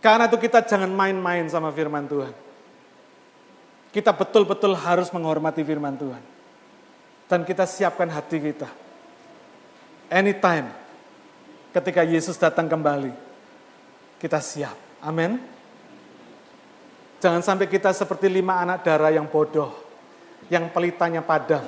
[0.00, 2.32] Karena itu kita jangan main-main sama firman Tuhan.
[3.92, 6.22] Kita betul-betul harus menghormati firman Tuhan.
[7.28, 8.68] Dan kita siapkan hati kita
[10.10, 10.66] anytime
[11.70, 13.14] ketika Yesus datang kembali,
[14.18, 14.74] kita siap.
[15.00, 15.38] Amin.
[17.22, 19.70] Jangan sampai kita seperti lima anak darah yang bodoh,
[20.52, 21.62] yang pelitanya padam.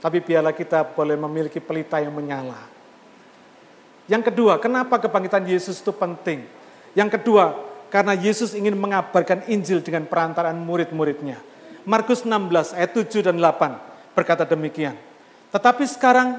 [0.00, 2.56] Tapi biarlah kita boleh memiliki pelita yang menyala.
[4.08, 6.44] Yang kedua, kenapa kebangkitan Yesus itu penting?
[6.96, 7.56] Yang kedua,
[7.92, 11.38] karena Yesus ingin mengabarkan Injil dengan perantaraan murid-muridnya.
[11.88, 14.94] Markus 16 ayat 7 dan 8 berkata demikian.
[15.50, 16.38] Tetapi sekarang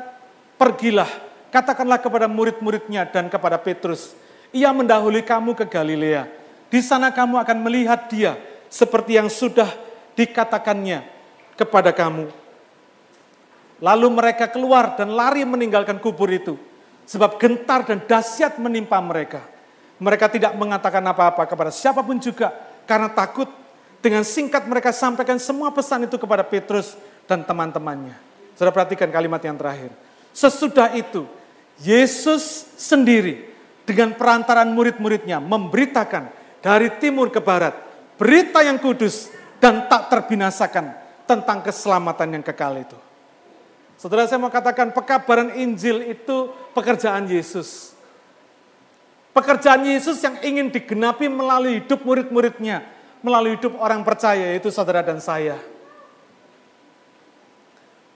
[0.55, 1.09] pergilah
[1.51, 4.15] Katakanlah kepada murid-muridnya dan kepada Petrus,
[4.55, 6.23] ia mendahului kamu ke Galilea.
[6.71, 8.39] Di sana kamu akan melihat dia
[8.71, 9.67] seperti yang sudah
[10.15, 11.03] dikatakannya
[11.62, 12.34] kepada kamu.
[13.82, 16.58] Lalu mereka keluar dan lari meninggalkan kubur itu.
[17.06, 19.41] Sebab gentar dan dahsyat menimpa mereka.
[20.02, 22.54] Mereka tidak mengatakan apa-apa kepada siapa pun juga
[22.89, 23.50] karena takut.
[24.02, 26.97] Dengan singkat mereka sampaikan semua pesan itu kepada Petrus
[27.30, 28.17] dan teman-temannya.
[28.58, 29.93] Sudah perhatikan kalimat yang terakhir.
[30.34, 31.30] Sesudah itu
[31.78, 33.45] Yesus sendiri
[33.86, 37.74] dengan perantaran murid-muridnya memberitakan dari timur ke barat
[38.21, 41.00] berita yang kudus dan tak terbinasakan
[41.31, 42.99] tentang keselamatan yang kekal itu.
[43.95, 47.95] Saudara saya mau katakan pekabaran Injil itu pekerjaan Yesus.
[49.31, 52.83] Pekerjaan Yesus yang ingin digenapi melalui hidup murid-muridnya,
[53.23, 55.55] melalui hidup orang percaya yaitu saudara dan saya.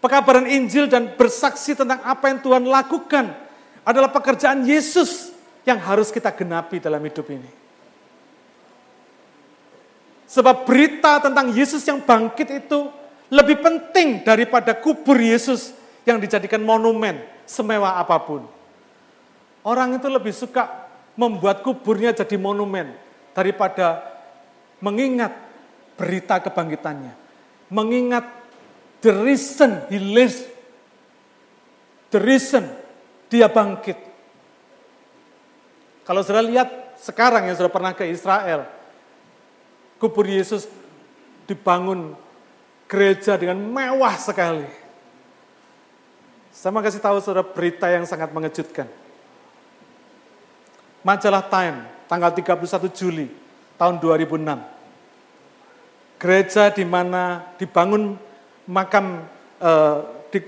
[0.04, 3.32] Pekabaran Injil dan bersaksi tentang apa yang Tuhan lakukan
[3.86, 5.32] adalah pekerjaan Yesus
[5.64, 7.50] yang harus kita genapi dalam hidup ini.
[10.26, 12.90] Sebab berita tentang Yesus yang bangkit itu
[13.34, 15.74] lebih penting daripada kubur Yesus
[16.06, 18.46] yang dijadikan monumen semewah apa pun.
[19.66, 20.86] Orang itu lebih suka
[21.18, 22.94] membuat kuburnya jadi monumen
[23.34, 24.04] daripada
[24.78, 25.34] mengingat
[25.98, 27.14] berita kebangkitannya.
[27.74, 28.30] Mengingat
[29.02, 30.46] the reason he lives,
[32.14, 32.70] the reason
[33.26, 33.98] dia bangkit.
[36.06, 38.70] Kalau sudah lihat sekarang yang sudah pernah ke Israel,
[39.98, 40.70] kubur Yesus
[41.50, 42.14] dibangun
[42.86, 44.68] gereja dengan mewah sekali.
[46.56, 48.88] Saya mau kasih tahu saudara berita yang sangat mengejutkan.
[51.06, 53.28] Majalah Time, tanggal 31 Juli
[53.78, 54.58] tahun 2006.
[56.16, 58.18] Gereja di mana dibangun
[58.66, 59.22] makam
[59.62, 60.00] uh,
[60.32, 60.40] di,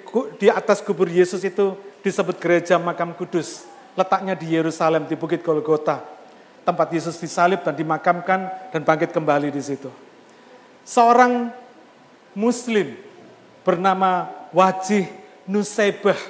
[0.42, 3.68] di atas kubur Yesus itu disebut gereja makam kudus.
[3.94, 6.02] Letaknya di Yerusalem, di Bukit Golgota.
[6.64, 9.92] Tempat Yesus disalib dan dimakamkan dan bangkit kembali di situ.
[10.88, 11.52] Seorang
[12.38, 12.94] muslim
[13.66, 15.10] bernama Wajih
[15.50, 16.22] Nusaibah.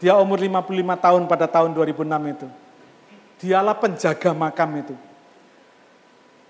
[0.00, 0.72] Dia umur 55
[1.04, 2.48] tahun pada tahun 2006 itu.
[3.44, 4.94] Dialah penjaga makam itu.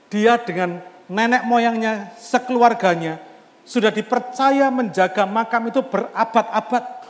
[0.09, 3.21] Dia dengan nenek moyangnya, sekeluarganya,
[3.67, 7.05] sudah dipercaya menjaga makam itu berabad-abad.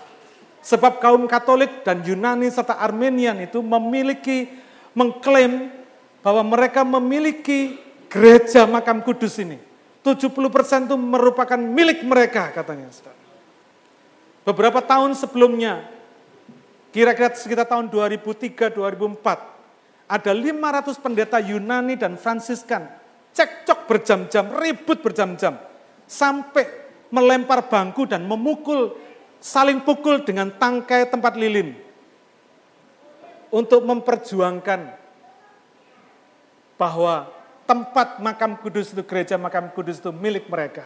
[0.63, 4.51] Sebab kaum Katolik dan Yunani serta Armenian itu memiliki,
[4.95, 5.71] mengklaim
[6.23, 9.72] bahwa mereka memiliki gereja makam kudus ini.
[10.03, 12.91] 70% itu merupakan milik mereka katanya.
[14.43, 15.87] Beberapa tahun sebelumnya,
[16.91, 22.91] kira-kira sekitar tahun 2003-2004, ada 500 pendeta Yunani dan Fransiskan
[23.33, 25.57] cekcok berjam-jam, ribut berjam-jam,
[26.05, 26.69] sampai
[27.09, 28.93] melempar bangku dan memukul,
[29.41, 31.73] saling pukul dengan tangkai tempat lilin
[33.53, 34.97] untuk memperjuangkan
[36.81, 37.29] bahwa
[37.65, 40.85] tempat makam kudus itu, gereja makam kudus itu milik mereka.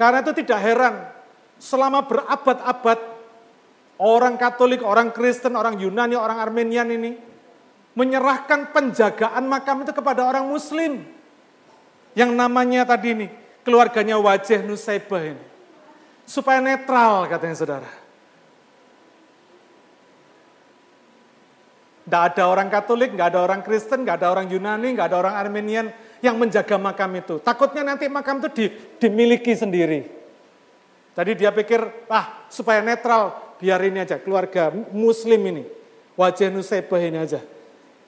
[0.00, 0.94] Karena itu tidak heran,
[1.60, 2.98] selama berabad-abad,
[4.00, 7.20] orang Katolik, orang Kristen, orang Yunani, orang Armenian ini,
[7.92, 11.04] menyerahkan penjagaan makam itu kepada orang Muslim.
[12.16, 13.26] Yang namanya tadi ini,
[13.60, 15.44] keluarganya wajah Nusaibah ini.
[16.24, 17.99] Supaya netral katanya saudara.
[22.10, 25.38] Tidak ada orang Katolik, nggak ada orang Kristen, nggak ada orang Yunani, nggak ada orang
[25.38, 27.38] Armenian yang menjaga makam itu.
[27.38, 28.66] Takutnya nanti makam itu di,
[28.98, 30.10] dimiliki sendiri.
[31.14, 35.62] Tadi dia pikir, ah supaya netral, biar ini aja, keluarga muslim ini.
[36.18, 37.46] Wajah Nusaibah ini aja.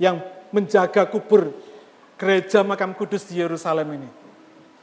[0.03, 1.55] Yang menjaga kubur
[2.19, 4.11] gereja makam kudus di Yerusalem ini.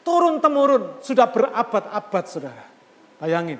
[0.07, 2.63] Turun-temurun, sudah berabad-abad saudara.
[3.19, 3.59] Bayangin.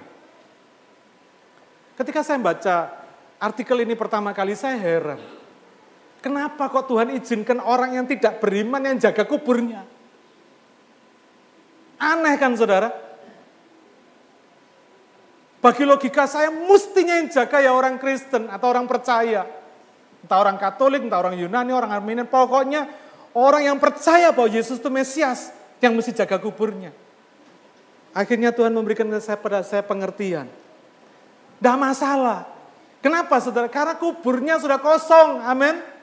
[2.00, 2.96] Ketika saya baca
[3.44, 5.39] artikel ini pertama kali, saya heran
[6.20, 9.88] Kenapa kok Tuhan izinkan orang yang tidak beriman yang jaga kuburnya?
[12.00, 12.92] Aneh kan saudara?
[15.60, 19.44] Bagi logika saya mestinya yang jaga ya orang Kristen atau orang percaya.
[20.24, 22.28] Entah orang Katolik, entah orang Yunani, orang Armenian.
[22.28, 22.88] Pokoknya
[23.36, 25.52] orang yang percaya bahwa Yesus itu Mesias
[25.84, 26.92] yang mesti jaga kuburnya.
[28.16, 30.48] Akhirnya Tuhan memberikan saya pada saya pengertian.
[31.60, 32.48] Tidak masalah.
[33.00, 33.68] Kenapa saudara?
[33.72, 35.44] Karena kuburnya sudah kosong.
[35.44, 35.99] Amin.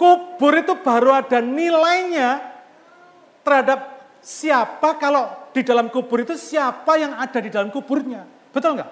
[0.00, 2.40] Kubur itu baru ada nilainya
[3.44, 8.24] terhadap siapa kalau di dalam kubur itu siapa yang ada di dalam kuburnya.
[8.48, 8.90] Betul nggak?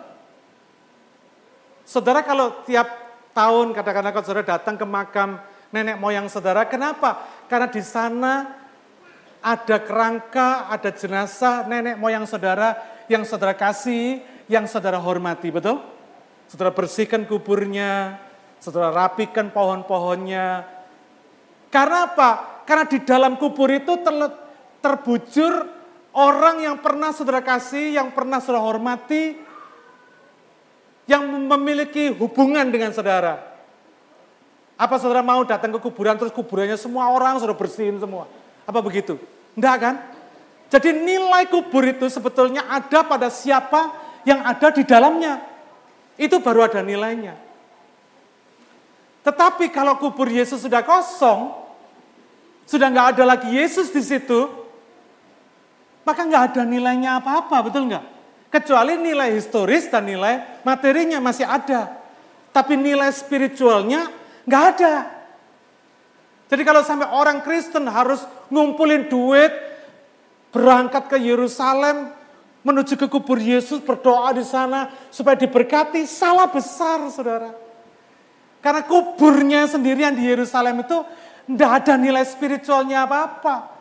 [1.89, 2.85] Saudara kalau tiap
[3.33, 5.41] tahun kadang-kadang kalau saudara datang ke makam
[5.73, 7.25] nenek moyang saudara, kenapa?
[7.49, 8.53] Karena di sana
[9.41, 12.77] ada kerangka, ada jenazah nenek moyang saudara
[13.09, 15.81] yang saudara kasih, yang saudara hormati, betul?
[16.53, 18.21] Saudara bersihkan kuburnya,
[18.61, 20.78] saudara rapikan pohon-pohonnya,
[21.69, 22.31] karena apa?
[22.65, 24.15] Karena di dalam kubur itu ter,
[24.81, 25.53] terbujur
[26.13, 29.37] orang yang pernah saudara kasih, yang pernah saudara hormati,
[31.09, 33.41] yang memiliki hubungan dengan saudara.
[34.79, 38.31] Apa saudara mau datang ke kuburan terus kuburannya semua orang saudara bersihin semua?
[38.69, 39.19] Apa begitu?
[39.59, 39.95] Enggak kan?
[40.69, 43.91] Jadi nilai kubur itu sebetulnya ada pada siapa
[44.23, 45.41] yang ada di dalamnya.
[46.21, 47.35] Itu baru ada nilainya.
[49.27, 51.58] Tetapi kalau kubur Yesus sudah kosong,
[52.69, 54.45] sudah nggak ada lagi Yesus di situ,
[56.05, 58.05] maka nggak ada nilainya apa-apa, betul nggak?
[58.53, 61.97] Kecuali nilai historis dan nilai materinya masih ada.
[62.53, 64.13] Tapi nilai spiritualnya
[64.45, 64.95] nggak ada.
[66.49, 69.53] Jadi kalau sampai orang Kristen harus ngumpulin duit,
[70.49, 72.09] berangkat ke Yerusalem,
[72.65, 77.53] menuju ke kubur Yesus, berdoa di sana supaya diberkati, salah besar saudara.
[78.65, 80.99] Karena kuburnya sendirian di Yerusalem itu
[81.49, 83.73] tidak ada nilai spiritualnya apa-apa.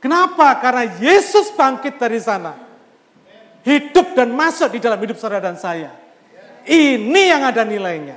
[0.00, 0.56] Kenapa?
[0.64, 2.56] Karena Yesus bangkit dari sana.
[3.62, 5.92] Hidup dan masuk di dalam hidup saudara dan saya.
[6.64, 8.16] Ini yang ada nilainya.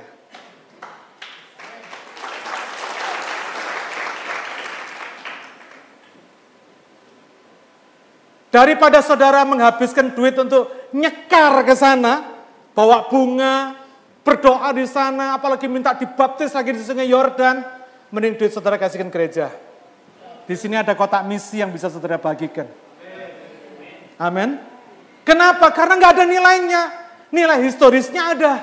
[8.48, 12.24] Daripada saudara menghabiskan duit untuk nyekar ke sana,
[12.72, 13.76] bawa bunga,
[14.24, 17.75] berdoa di sana, apalagi minta dibaptis lagi di sungai Yordan,
[18.10, 19.50] mending duit saudara kasihkan gereja.
[20.46, 22.70] Di sini ada kotak misi yang bisa saudara bagikan.
[24.16, 24.62] Amin.
[25.26, 25.74] Kenapa?
[25.74, 26.82] Karena nggak ada nilainya.
[27.34, 28.54] Nilai historisnya ada.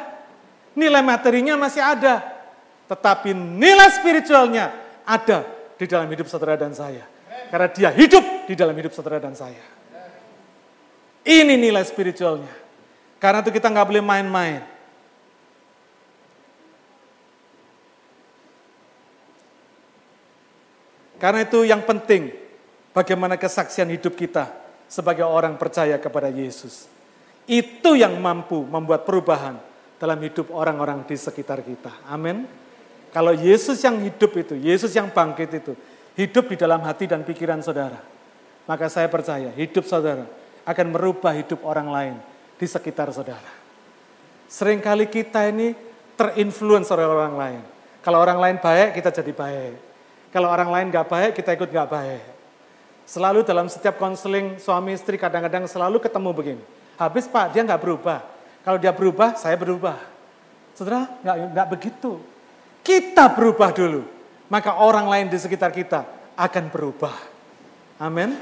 [0.73, 2.23] Nilai materinya masih ada.
[2.87, 4.71] Tetapi nilai spiritualnya
[5.03, 5.43] ada
[5.75, 7.03] di dalam hidup saudara dan saya.
[7.51, 9.61] Karena dia hidup di dalam hidup saudara dan saya.
[11.23, 12.51] Ini nilai spiritualnya.
[13.19, 14.72] Karena itu kita nggak boleh main-main.
[21.23, 22.35] Karena itu yang penting,
[22.91, 24.51] bagaimana kesaksian hidup kita
[24.91, 26.91] sebagai orang percaya kepada Yesus.
[27.47, 29.55] Itu yang mampu membuat perubahan
[29.95, 31.95] dalam hidup orang-orang di sekitar kita.
[32.11, 32.43] Amin.
[33.15, 35.79] Kalau Yesus yang hidup itu, Yesus yang bangkit itu,
[36.19, 38.03] hidup di dalam hati dan pikiran saudara.
[38.67, 40.27] Maka saya percaya hidup saudara
[40.67, 42.15] akan merubah hidup orang lain
[42.59, 43.63] di sekitar saudara.
[44.51, 45.71] Seringkali kita ini
[46.19, 47.61] terinfluence oleh orang lain.
[48.03, 49.92] Kalau orang lain baik, kita jadi baik.
[50.33, 52.23] Kalau orang lain gak baik, kita ikut gak baik.
[53.05, 56.63] Selalu dalam setiap konseling suami istri kadang-kadang selalu ketemu begini.
[56.97, 58.25] Habis pak, dia gak berubah.
[58.65, 60.01] Kalau dia berubah, saya berubah.
[60.73, 62.17] Saudara, gak, gak begitu.
[62.81, 64.09] Kita berubah dulu.
[64.49, 66.01] Maka orang lain di sekitar kita
[66.33, 67.13] akan berubah.
[68.01, 68.33] Amin.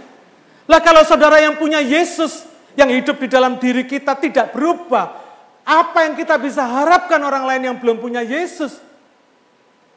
[0.72, 2.48] Lah kalau saudara yang punya Yesus,
[2.80, 5.20] yang hidup di dalam diri kita tidak berubah,
[5.68, 8.80] apa yang kita bisa harapkan orang lain yang belum punya Yesus?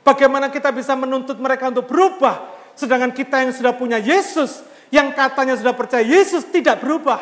[0.04, 4.60] Bagaimana kita bisa menuntut mereka untuk berubah, sedangkan kita yang sudah punya Yesus,
[4.92, 7.18] yang katanya sudah percaya Yesus tidak berubah.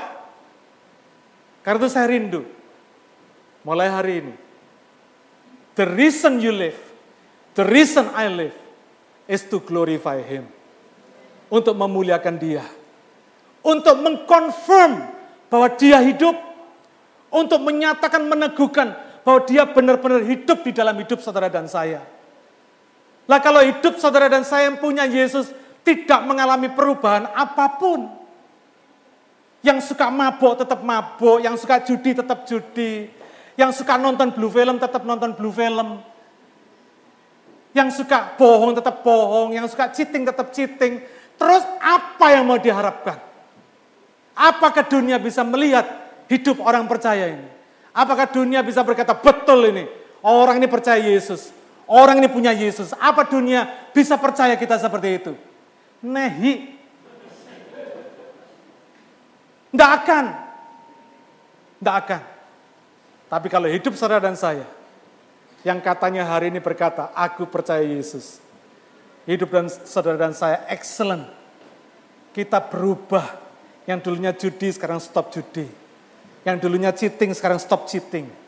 [1.62, 2.43] Karena itu saya rindu,
[3.62, 4.35] mulai hari ini,
[5.78, 6.76] the reason you live,
[7.55, 8.59] the reason I live,
[9.30, 10.51] is to glorify Him.
[11.53, 12.66] Untuk memuliakan dia.
[13.62, 15.07] Untuk mengkonfirm
[15.47, 16.35] bahwa dia hidup,
[17.30, 22.03] untuk menyatakan, meneguhkan bahwa dia benar-benar hidup di dalam hidup saudara dan saya.
[23.33, 25.49] Lah kalau hidup saudara dan saya yang punya Yesus
[25.80, 28.12] tidak mengalami perubahan apa pun.
[29.64, 33.09] Yang suka mabuk tetap mabuk, yang suka judi tetap judi,
[33.57, 36.05] yang suka nonton blue film tetap nonton blue film.
[37.72, 41.01] Yang suka bohong tetap bohong, yang suka cheating tetap cheating.
[41.41, 43.16] Terus apa yang mau diharapkan?
[44.37, 45.89] Apakah dunia bisa melihat
[46.28, 47.49] hidup orang percaya ini?
[47.97, 49.89] Apakah dunia bisa berkata betul ini?
[50.20, 51.62] Orang ini percaya Yesus.
[51.93, 52.97] Orang ini punya Yesus.
[52.97, 55.32] Apa dunia bisa percaya kita seperti itu?
[56.01, 56.72] Nehi.
[59.68, 60.24] Tidak akan.
[61.76, 62.22] Tidak akan.
[63.28, 64.64] Tapi kalau hidup saudara dan saya,
[65.68, 68.40] yang katanya hari ini berkata, aku percaya Yesus.
[69.28, 71.28] Hidup dan saudara dan saya excellent.
[72.32, 73.36] Kita berubah
[73.84, 75.68] yang dulunya judi sekarang stop judi.
[76.43, 78.41] Yang dulunya cheating sekarang stop cheating.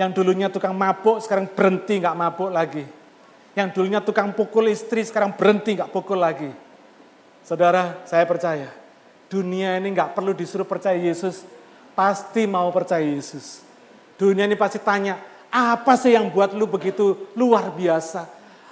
[0.00, 2.88] Yang dulunya tukang mabuk sekarang berhenti nggak mabuk lagi.
[3.52, 6.48] Yang dulunya tukang pukul istri sekarang berhenti nggak pukul lagi.
[7.44, 8.80] Saudara, saya percaya
[9.30, 11.46] dunia ini nggak perlu disuruh percaya Yesus,
[11.94, 13.62] pasti mau percaya Yesus.
[14.18, 15.16] Dunia ini pasti tanya,
[15.48, 18.26] apa sih yang buat lu begitu luar biasa?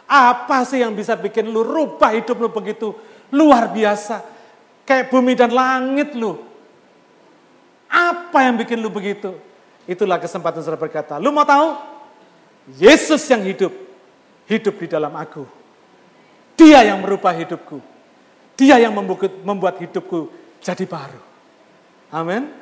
[0.04, 2.92] Apa sih yang bisa bikin lu rubah hidup lu begitu
[3.30, 4.20] luar biasa?
[4.82, 6.36] Kayak bumi dan langit lu.
[7.88, 9.47] Apa yang bikin lu begitu?
[9.88, 11.16] Itulah kesempatan saudara berkata.
[11.16, 11.72] Lu mau tahu?
[12.76, 13.72] Yesus yang hidup.
[14.44, 15.48] Hidup di dalam aku.
[16.60, 17.80] Dia yang merubah hidupku.
[18.58, 20.28] Dia yang membuat hidupku
[20.60, 21.22] jadi baru.
[22.12, 22.52] Amin.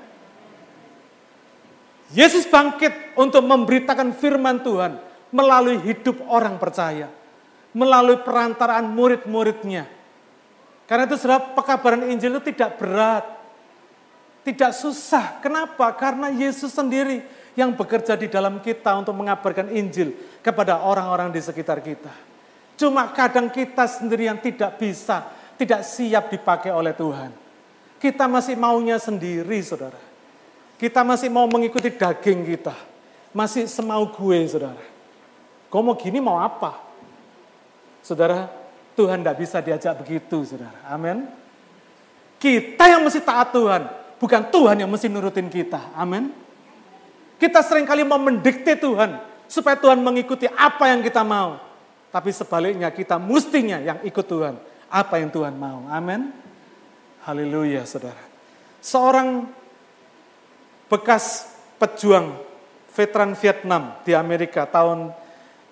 [2.15, 5.03] Yesus bangkit untuk memberitakan firman Tuhan
[5.35, 7.11] melalui hidup orang percaya.
[7.75, 9.97] Melalui perantaraan murid-muridnya
[10.87, 13.27] karena itu saudara pekabaran Injil itu tidak berat.
[14.47, 15.43] Tidak susah.
[15.43, 15.91] Kenapa?
[15.99, 17.27] Karena Yesus sendiri
[17.59, 22.15] yang bekerja di dalam kita untuk mengabarkan Injil kepada orang-orang di sekitar kita.
[22.79, 25.27] Cuma kadang kita sendiri yang tidak bisa,
[25.59, 27.35] tidak siap dipakai oleh Tuhan.
[27.99, 29.99] Kita masih maunya sendiri, saudara.
[30.79, 32.77] Kita masih mau mengikuti daging kita.
[33.35, 34.79] Masih semau gue, saudara.
[35.73, 36.79] Kau mau gini mau apa?
[38.05, 38.47] Saudara,
[38.95, 40.77] Tuhan tidak bisa diajak begitu, saudara.
[40.87, 41.27] Amin.
[42.37, 45.93] Kita yang mesti taat Tuhan, bukan Tuhan yang mesti nurutin kita.
[45.97, 46.33] Amin.
[47.37, 51.61] Kita sering kali mau mendikte Tuhan, supaya Tuhan mengikuti apa yang kita mau.
[52.09, 54.57] Tapi sebaliknya kita mestinya yang ikut Tuhan,
[54.89, 55.85] apa yang Tuhan mau.
[55.93, 56.33] Amin.
[57.29, 58.23] Haleluya, saudara.
[58.81, 59.51] Seorang
[60.89, 62.41] bekas pejuang
[62.97, 65.13] veteran Vietnam di Amerika tahun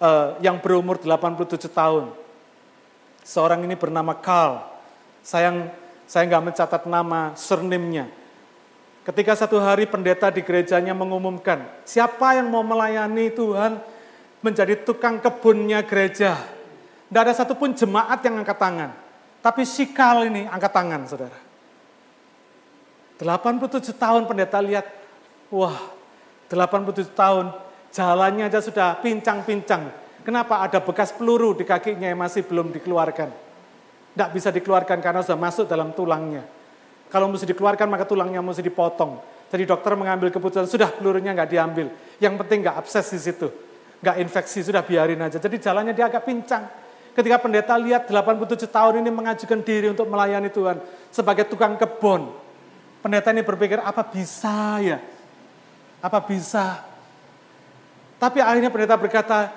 [0.03, 2.13] uh, yang berumur 87 tahun
[3.25, 4.61] Seorang ini bernama Carl.
[5.25, 5.73] Sayang,
[6.05, 8.13] saya nggak mencatat nama surname-nya.
[9.05, 13.77] Ketika satu hari pendeta di gerejanya mengumumkan, siapa yang mau melayani Tuhan
[14.41, 16.41] menjadi tukang kebunnya gereja.
[17.09, 18.91] Tidak ada satupun jemaat yang angkat tangan.
[19.45, 21.39] Tapi si Carl ini angkat tangan, saudara.
[23.21, 24.89] 87 tahun pendeta lihat,
[25.53, 25.77] wah
[26.49, 27.53] 87 tahun
[27.93, 33.29] jalannya aja sudah pincang-pincang Kenapa ada bekas peluru di kakinya yang masih belum dikeluarkan?
[34.17, 36.49] Tidak bisa dikeluarkan karena sudah masuk dalam tulangnya.
[37.15, 39.23] Kalau mesti dikeluarkan maka tulangnya mesti dipotong.
[39.47, 41.87] Jadi dokter mengambil keputusan, sudah pelurunya nggak diambil.
[42.19, 43.47] Yang penting nggak abses di situ.
[44.03, 45.39] Nggak infeksi, sudah biarin aja.
[45.39, 46.67] Jadi jalannya dia agak pincang.
[47.15, 50.83] Ketika pendeta lihat 87 tahun ini mengajukan diri untuk melayani Tuhan
[51.15, 52.35] sebagai tukang kebun.
[52.99, 54.99] Pendeta ini berpikir, apa bisa ya?
[56.03, 56.83] Apa bisa?
[58.19, 59.55] Tapi akhirnya pendeta berkata,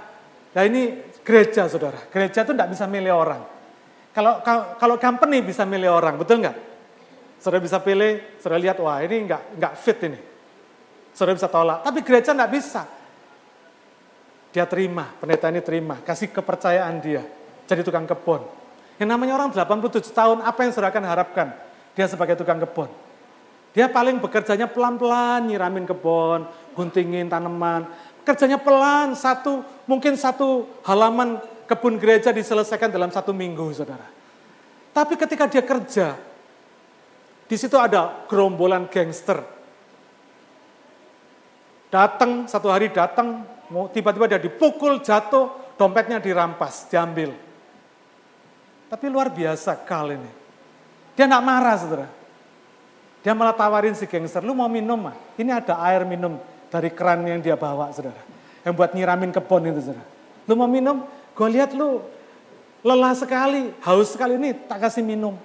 [0.53, 2.05] ya ini gereja saudara.
[2.13, 3.41] Gereja itu tidak bisa milih orang.
[4.13, 6.66] Kalau, kalau, kalau company bisa milih orang, betul nggak?
[7.37, 10.19] Saudara bisa pilih, saudara lihat, wah ini nggak nggak fit ini.
[11.13, 12.85] Saudara bisa tolak, tapi gereja nggak bisa.
[14.53, 17.21] Dia terima, pendeta ini terima, kasih kepercayaan dia,
[17.69, 18.41] jadi tukang kebun.
[18.97, 21.47] Yang namanya orang 87 tahun, apa yang saudara akan harapkan?
[21.93, 22.89] Dia sebagai tukang kebun.
[23.77, 27.85] Dia paling bekerjanya pelan-pelan, nyiramin kebun, guntingin tanaman.
[28.25, 31.37] Kerjanya pelan, satu mungkin satu halaman
[31.69, 34.09] kebun gereja diselesaikan dalam satu minggu, saudara.
[34.97, 36.17] Tapi ketika dia kerja,
[37.47, 39.39] di situ ada gerombolan gangster.
[41.87, 43.47] Datang, satu hari datang,
[43.95, 47.31] tiba-tiba dia dipukul, jatuh, dompetnya dirampas, diambil.
[48.91, 50.31] Tapi luar biasa kali ini.
[51.15, 52.07] Dia nggak marah, saudara.
[53.23, 55.15] Dia malah tawarin si gangster, lu mau minum mah?
[55.39, 56.35] Ini ada air minum
[56.67, 58.19] dari keran yang dia bawa, saudara.
[58.67, 60.03] Yang buat nyiramin kebun itu, saudara.
[60.43, 61.07] Lu mau minum?
[61.31, 62.03] Gue lihat lu
[62.83, 65.39] lelah sekali, haus sekali ini, tak kasih minum.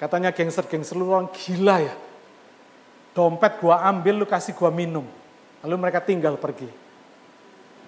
[0.00, 1.92] Katanya gangster-gangster lu orang gila ya.
[3.12, 5.04] Dompet gua ambil, lu kasih gua minum.
[5.60, 6.72] Lalu mereka tinggal pergi.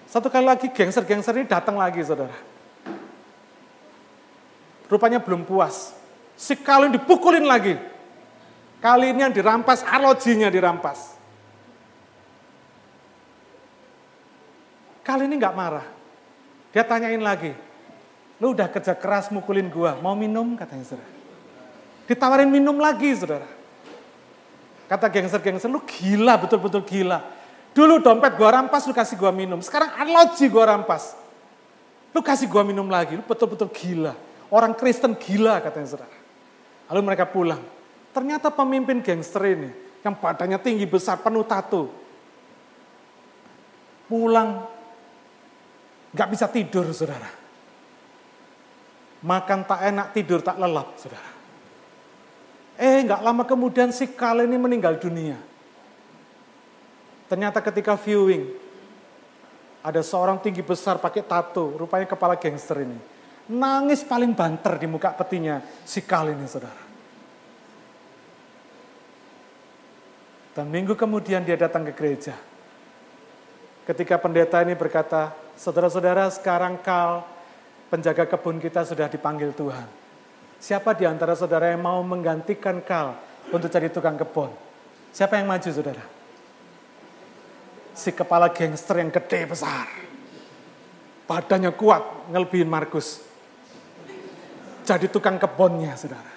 [0.05, 2.37] Satu kali lagi gangster-gangster ini datang lagi, saudara.
[4.85, 5.97] Rupanya belum puas.
[6.37, 7.81] Si Kalin dipukulin lagi.
[8.77, 11.17] Kali ini yang dirampas, arlojinya dirampas.
[15.01, 15.87] Kali ini nggak marah.
[16.69, 17.57] Dia tanyain lagi,
[18.37, 21.22] lu udah kerja keras mukulin gua, mau minum katanya saudara.
[22.03, 23.47] Ditawarin minum lagi saudara.
[24.91, 27.23] Kata gangster-gangster, lu gila, betul-betul gila.
[27.73, 29.57] Dulu dompet gua rampas, lu kasih gua minum.
[29.63, 31.17] Sekarang arloji gua rampas.
[32.13, 34.13] Lu kasih gua minum lagi, lu betul-betul gila.
[34.53, 36.17] Orang Kristen gila katanya saudara.
[36.91, 37.63] Lalu mereka pulang.
[38.13, 39.73] Ternyata pemimpin gangster ini,
[40.05, 41.89] yang badannya tinggi besar, penuh tato.
[44.05, 44.69] Pulang,
[46.13, 47.31] gak bisa tidur saudara.
[49.25, 51.33] Makan tak enak, tidur tak lelap saudara.
[52.77, 55.37] Eh gak lama kemudian si Kal ini meninggal dunia.
[57.29, 58.49] Ternyata ketika viewing,
[59.83, 62.97] ada seorang tinggi besar pakai tato, rupanya kepala gangster ini.
[63.51, 66.83] Nangis paling banter di muka petinya si Kal ini saudara.
[70.53, 72.37] Dan minggu kemudian dia datang ke gereja.
[73.83, 77.25] Ketika pendeta ini berkata, saudara-saudara sekarang Kal,
[77.89, 80.02] penjaga kebun kita sudah dipanggil Tuhan.
[80.63, 83.19] Siapa di antara saudara yang mau menggantikan Kal
[83.51, 84.47] untuk jadi tukang kebun?
[85.11, 86.07] Siapa yang maju saudara?
[87.91, 89.91] Si kepala gangster yang gede besar.
[91.27, 93.19] Badannya kuat, ngelebihin Markus.
[94.87, 96.31] Jadi tukang kebunnya saudara.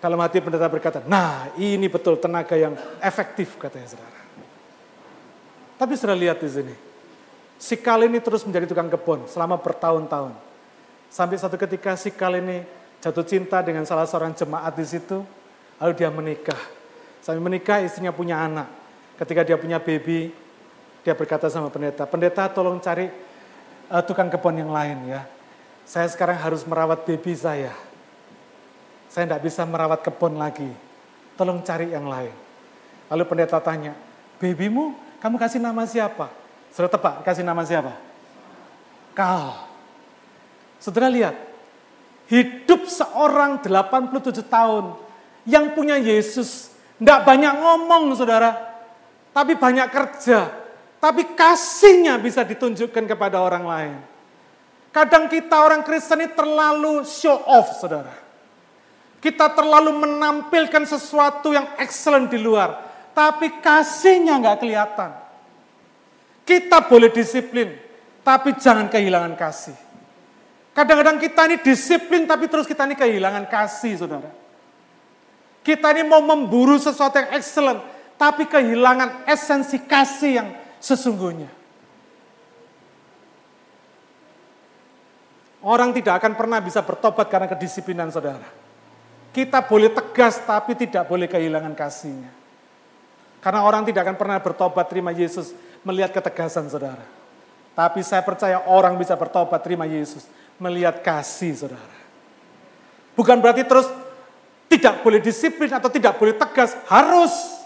[0.00, 2.72] Dalam hati pendeta berkata, nah ini betul tenaga yang
[3.04, 4.20] efektif katanya saudara.
[5.76, 6.74] Tapi sudah lihat di sini.
[7.60, 10.53] Si Kal ini terus menjadi tukang kebun selama bertahun-tahun.
[11.14, 12.66] Sampai satu ketika si Kal ini
[12.98, 15.22] jatuh cinta dengan salah seorang jemaat di situ.
[15.78, 16.58] Lalu dia menikah.
[17.22, 18.66] Sampai menikah istrinya punya anak.
[19.14, 20.34] Ketika dia punya baby,
[21.06, 23.06] dia berkata sama pendeta, pendeta tolong cari
[23.86, 25.22] uh, tukang kebun yang lain ya.
[25.86, 27.70] Saya sekarang harus merawat baby saya
[29.14, 30.66] saya tidak bisa merawat kebun lagi.
[31.38, 32.34] Tolong cari yang lain.
[33.06, 33.94] Lalu pendeta tanya,
[34.42, 34.90] babymu
[35.22, 36.26] kamu kasih nama siapa?
[36.74, 37.94] Sudah tebak, kasih nama siapa?
[39.14, 39.73] Kal.
[40.84, 41.32] Saudara lihat,
[42.28, 45.00] hidup seorang 87 tahun
[45.48, 46.76] yang punya Yesus.
[47.00, 48.52] Tidak banyak ngomong saudara,
[49.32, 50.52] tapi banyak kerja.
[51.00, 53.96] Tapi kasihnya bisa ditunjukkan kepada orang lain.
[54.92, 58.12] Kadang kita orang Kristen ini terlalu show off saudara.
[59.24, 62.76] Kita terlalu menampilkan sesuatu yang excellent di luar.
[63.16, 65.16] Tapi kasihnya nggak kelihatan.
[66.44, 67.72] Kita boleh disiplin,
[68.20, 69.83] tapi jangan kehilangan kasih.
[70.74, 74.26] Kadang-kadang kita ini disiplin, tapi terus kita ini kehilangan kasih, saudara.
[75.62, 77.78] Kita ini mau memburu sesuatu yang excellent,
[78.18, 80.48] tapi kehilangan esensi kasih yang
[80.82, 81.46] sesungguhnya.
[85.64, 88.44] Orang tidak akan pernah bisa bertobat karena kedisiplinan saudara.
[89.32, 92.28] Kita boleh tegas tapi tidak boleh kehilangan kasihnya.
[93.40, 97.00] Karena orang tidak akan pernah bertobat terima Yesus melihat ketegasan saudara.
[97.72, 100.28] Tapi saya percaya orang bisa bertobat terima Yesus
[100.58, 101.94] melihat kasih saudara.
[103.14, 103.86] Bukan berarti terus
[104.66, 107.62] tidak boleh disiplin atau tidak boleh tegas, harus.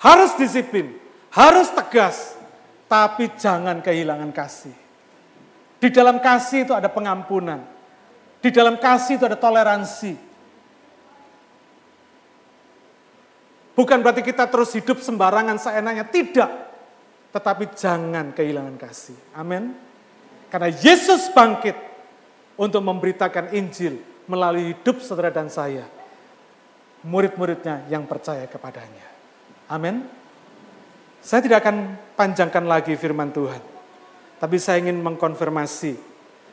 [0.00, 0.96] Harus disiplin,
[1.28, 2.32] harus tegas,
[2.88, 4.72] tapi jangan kehilangan kasih.
[5.76, 7.60] Di dalam kasih itu ada pengampunan.
[8.40, 10.16] Di dalam kasih itu ada toleransi.
[13.76, 16.48] Bukan berarti kita terus hidup sembarangan seenaknya, tidak.
[17.36, 19.16] Tetapi jangan kehilangan kasih.
[19.36, 19.76] Amin.
[20.48, 21.89] Karena Yesus bangkit
[22.60, 23.96] untuk memberitakan Injil
[24.28, 25.88] melalui hidup saudara dan saya.
[27.00, 29.08] Murid-muridnya yang percaya kepadanya.
[29.72, 30.04] Amin.
[31.24, 33.64] Saya tidak akan panjangkan lagi firman Tuhan.
[34.36, 35.96] Tapi saya ingin mengkonfirmasi.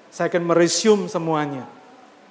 [0.08, 1.68] Saya akan meresume semuanya.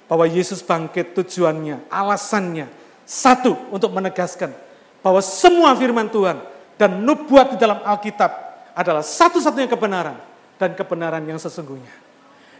[0.09, 2.65] Bahwa Yesus bangkit tujuannya, alasannya.
[3.05, 4.67] Satu, untuk menegaskan
[5.07, 6.41] bahwa semua firman Tuhan
[6.75, 8.27] dan nubuat di dalam Alkitab
[8.75, 10.19] adalah satu-satunya kebenaran
[10.59, 12.06] dan kebenaran yang sesungguhnya.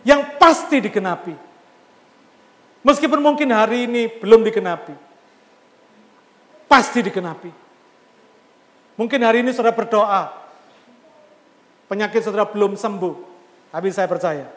[0.05, 1.35] Yang pasti dikenapi.
[2.85, 4.95] Meskipun mungkin hari ini belum dikenapi.
[6.67, 7.51] Pasti dikenapi.
[8.97, 10.33] Mungkin hari ini saudara berdoa,
[11.85, 13.15] penyakit saudara belum sembuh,
[13.69, 14.49] tapi saya percaya,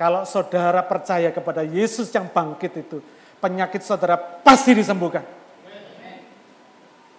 [0.00, 3.04] kalau saudara percaya kepada Yesus yang bangkit itu,
[3.36, 5.28] penyakit saudara pasti disembuhkan.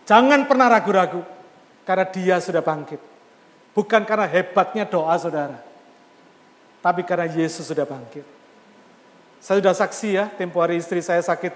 [0.09, 1.21] Jangan pernah ragu-ragu,
[1.85, 2.97] karena dia sudah bangkit.
[3.77, 5.61] Bukan karena hebatnya doa saudara,
[6.79, 8.23] tapi karena Yesus sudah bangkit.
[9.39, 11.55] Saya sudah saksi ya, tempo hari istri saya sakit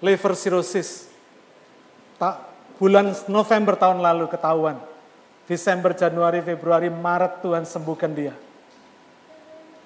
[0.00, 1.08] liver cirrhosis.
[2.16, 2.40] Tak
[2.80, 4.80] bulan November tahun lalu ketahuan.
[5.44, 8.32] Desember, Januari, Februari, Maret Tuhan sembuhkan dia.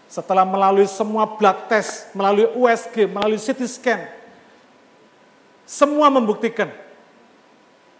[0.07, 4.07] Setelah melalui semua blood test, melalui USG, melalui CT scan,
[5.67, 6.71] semua membuktikan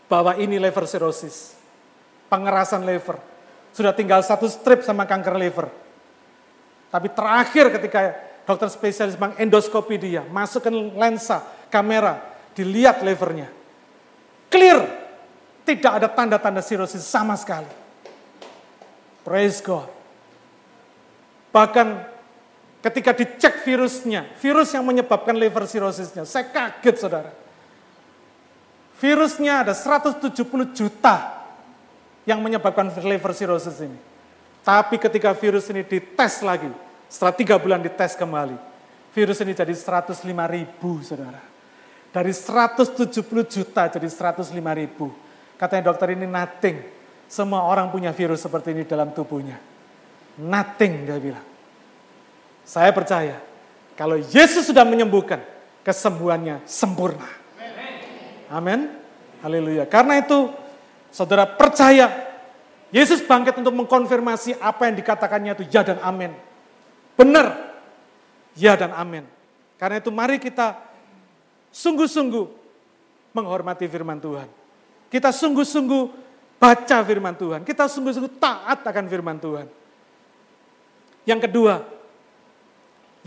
[0.07, 1.59] bahwa ini liver cirrhosis,
[2.31, 3.19] pengerasan liver.
[3.75, 5.67] Sudah tinggal satu strip sama kanker liver.
[6.91, 8.01] Tapi terakhir ketika
[8.47, 12.23] dokter spesialis mengendoskopi dia, masukkan lensa, kamera,
[12.55, 13.51] dilihat livernya.
[14.49, 15.05] Clear.
[15.67, 17.67] Tidak ada tanda-tanda sirosis sama sekali.
[19.27, 19.91] Praise God.
[21.51, 22.07] Bahkan
[22.87, 27.35] ketika dicek virusnya, virus yang menyebabkan liver cirrhosisnya, saya kaget saudara.
[29.03, 30.31] Virusnya ada 170
[30.71, 31.43] juta
[32.23, 33.99] yang menyebabkan liver cirrhosis ini.
[34.67, 36.67] Tapi ketika virus ini dites lagi,
[37.07, 38.59] setelah tiga bulan dites kembali,
[39.15, 41.39] virus ini jadi 105 ribu saudara.
[42.11, 43.07] Dari 170
[43.47, 45.15] juta jadi 105 ribu.
[45.55, 46.83] Katanya dokter ini nothing.
[47.31, 49.55] Semua orang punya virus seperti ini dalam tubuhnya.
[50.35, 51.47] Nothing dia bilang.
[52.67, 53.39] Saya percaya
[53.95, 55.39] kalau Yesus sudah menyembuhkan,
[55.87, 57.31] kesembuhannya sempurna.
[58.51, 58.91] Amin.
[59.47, 59.87] Haleluya.
[59.87, 60.51] Karena itu
[61.15, 62.26] saudara percaya
[62.95, 66.31] Yesus bangkit untuk mengkonfirmasi apa yang dikatakannya itu ya dan amin.
[67.19, 67.75] Benar.
[68.55, 69.27] Ya dan amin.
[69.77, 70.79] Karena itu mari kita
[71.75, 72.47] sungguh-sungguh
[73.35, 74.49] menghormati firman Tuhan.
[75.11, 76.03] Kita sungguh-sungguh
[76.57, 77.61] baca firman Tuhan.
[77.67, 79.67] Kita sungguh-sungguh taat akan firman Tuhan.
[81.27, 81.83] Yang kedua,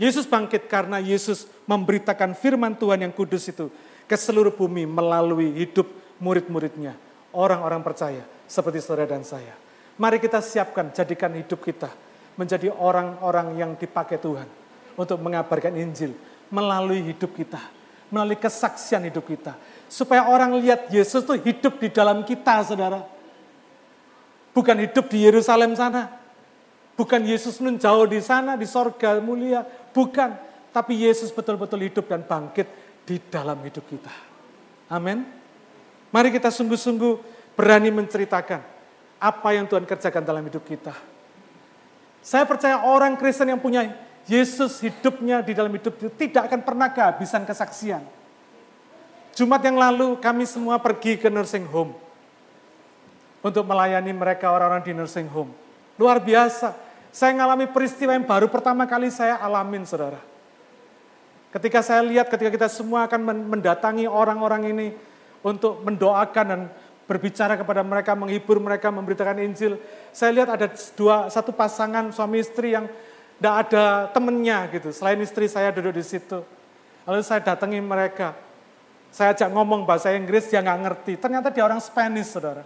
[0.00, 3.68] Yesus bangkit karena Yesus memberitakan firman Tuhan yang kudus itu
[4.08, 5.86] ke seluruh bumi melalui hidup
[6.16, 6.96] murid-muridnya.
[7.30, 9.54] Orang-orang percaya seperti saudara dan saya.
[9.94, 11.94] Mari kita siapkan, jadikan hidup kita
[12.34, 14.50] menjadi orang-orang yang dipakai Tuhan
[14.98, 16.18] untuk mengabarkan Injil
[16.50, 17.78] melalui hidup kita
[18.10, 19.54] melalui kesaksian hidup kita.
[19.86, 23.06] Supaya orang lihat Yesus itu hidup di dalam kita, saudara.
[24.50, 26.10] Bukan hidup di Yerusalem sana.
[26.98, 29.62] Bukan Yesus menjauh di sana, di sorga mulia.
[29.94, 30.36] Bukan.
[30.70, 32.66] Tapi Yesus betul-betul hidup dan bangkit
[33.06, 34.12] di dalam hidup kita.
[34.90, 35.26] Amin.
[36.10, 38.64] Mari kita sungguh-sungguh berani menceritakan
[39.20, 40.96] apa yang Tuhan kerjakan dalam hidup kita.
[42.24, 43.92] Saya percaya orang Kristen yang punya
[44.24, 48.00] Yesus hidupnya di dalam hidup itu tidak akan pernah kehabisan kesaksian.
[49.36, 51.92] Jumat yang lalu kami semua pergi ke nursing home
[53.44, 55.52] untuk melayani mereka orang-orang di nursing home.
[56.00, 56.72] Luar biasa.
[57.12, 60.22] Saya mengalami peristiwa yang baru pertama kali saya alamin, saudara.
[61.50, 64.86] Ketika saya lihat, ketika kita semua akan mendatangi orang-orang ini
[65.42, 66.60] untuk mendoakan dan
[67.10, 69.82] berbicara kepada mereka, menghibur mereka, memberitakan Injil.
[70.14, 72.86] Saya lihat ada dua satu pasangan suami istri yang
[73.34, 74.94] tidak ada temennya gitu.
[74.94, 76.38] Selain istri saya duduk di situ.
[77.02, 78.38] Lalu saya datangi mereka.
[79.10, 81.12] Saya ajak ngomong bahasa Inggris, dia nggak ngerti.
[81.18, 82.62] Ternyata dia orang Spanish, saudara.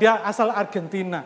[0.00, 1.20] Dia asal Argentina.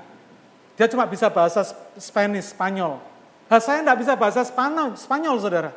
[0.74, 1.62] Dia cuma bisa bahasa
[1.94, 2.98] Spanish, Spanyol.
[3.46, 5.70] Nah, saya nggak bisa bahasa Spanyol, Spanyol, saudara.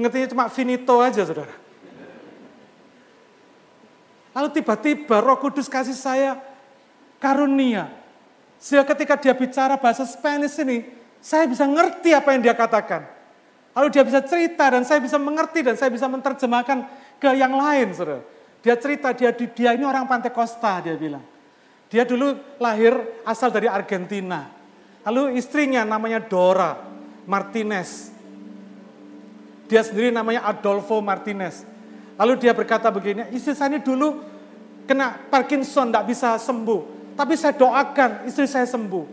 [0.00, 1.52] Ngertinya cuma finito aja, saudara.
[4.38, 6.38] Lalu tiba-tiba roh kudus kasih saya
[7.18, 7.90] karunia.
[8.62, 10.86] Sehingga ketika dia bicara bahasa Spanish ini,
[11.18, 13.02] saya bisa ngerti apa yang dia katakan.
[13.74, 16.86] Lalu dia bisa cerita dan saya bisa mengerti dan saya bisa menerjemahkan
[17.18, 18.22] ke yang lain, saudara.
[18.62, 21.22] Dia cerita, dia, dia ini orang Pantai Costa, dia bilang.
[21.90, 22.94] Dia dulu lahir
[23.26, 24.46] asal dari Argentina.
[25.02, 26.78] Lalu istrinya namanya Dora
[27.26, 28.14] Martinez.
[29.66, 31.66] Dia sendiri namanya Adolfo Martinez.
[32.18, 34.18] Lalu dia berkata begini, istri saya ini dulu
[34.90, 37.14] kena Parkinson, tidak bisa sembuh.
[37.14, 39.04] Tapi saya doakan istri saya sembuh.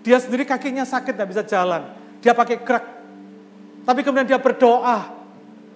[0.00, 1.84] Dia sendiri kakinya sakit, tidak bisa jalan.
[2.24, 2.84] Dia pakai krek.
[3.84, 5.12] Tapi kemudian dia berdoa,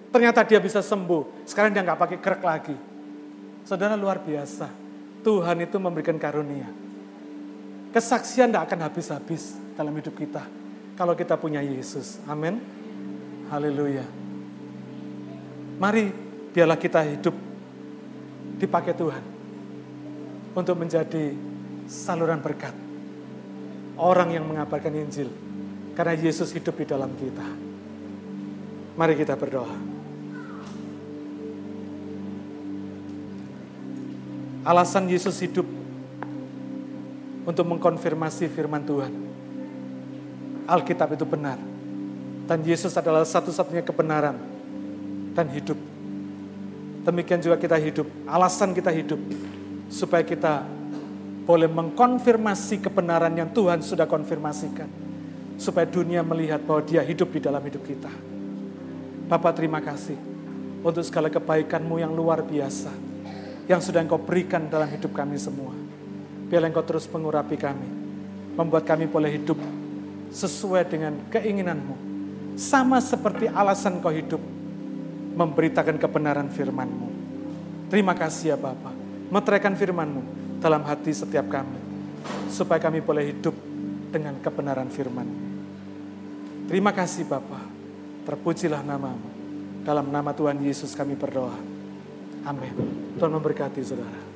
[0.09, 1.45] ternyata dia bisa sembuh.
[1.45, 2.77] Sekarang dia nggak pakai krek lagi.
[3.69, 4.65] Saudara luar biasa.
[5.21, 6.65] Tuhan itu memberikan karunia.
[7.93, 10.41] Kesaksian tidak akan habis-habis dalam hidup kita.
[10.97, 12.17] Kalau kita punya Yesus.
[12.25, 12.61] Amin.
[13.49, 14.05] Haleluya.
[15.81, 17.35] Mari biarlah kita hidup
[18.59, 19.23] dipakai Tuhan.
[20.53, 21.31] Untuk menjadi
[21.87, 22.73] saluran berkat.
[23.95, 25.29] Orang yang mengabarkan Injil.
[25.95, 27.47] Karena Yesus hidup di dalam kita.
[28.99, 29.99] Mari kita berdoa.
[34.67, 35.63] Alasan Yesus hidup
[37.47, 39.13] untuk mengkonfirmasi firman Tuhan.
[40.69, 41.57] Alkitab itu benar.
[42.45, 44.37] Dan Yesus adalah satu-satunya kebenaran
[45.33, 45.88] dan hidup.
[47.09, 48.05] Demikian juga kita hidup.
[48.29, 49.17] Alasan kita hidup
[49.89, 50.61] supaya kita
[51.49, 54.85] boleh mengkonfirmasi kebenaran yang Tuhan sudah konfirmasikan.
[55.57, 58.13] Supaya dunia melihat bahwa dia hidup di dalam hidup kita.
[59.25, 60.21] Bapak terima kasih
[60.85, 62.93] untuk segala kebaikanmu yang luar biasa
[63.65, 65.73] yang sudah Engkau berikan dalam hidup kami semua.
[66.49, 67.89] Biarlah Engkau terus mengurapi kami,
[68.53, 69.57] membuat kami boleh hidup
[70.29, 72.09] sesuai dengan keinginanmu.
[72.57, 74.41] Sama seperti alasan Kau hidup,
[75.33, 77.09] memberitakan kebenaran firman-Mu.
[77.89, 78.93] Terima kasih ya Bapa,
[79.33, 80.21] meteraikan firman-Mu
[80.61, 81.79] dalam hati setiap kami,
[82.53, 83.55] supaya kami boleh hidup
[84.13, 85.25] dengan kebenaran firman.
[86.69, 87.65] Terima kasih Bapa,
[88.29, 89.41] terpujilah namamu.
[89.81, 91.55] Dalam nama Tuhan Yesus kami berdoa.
[92.45, 92.75] Amin.
[93.17, 94.28] Tuhan memberkati saudara.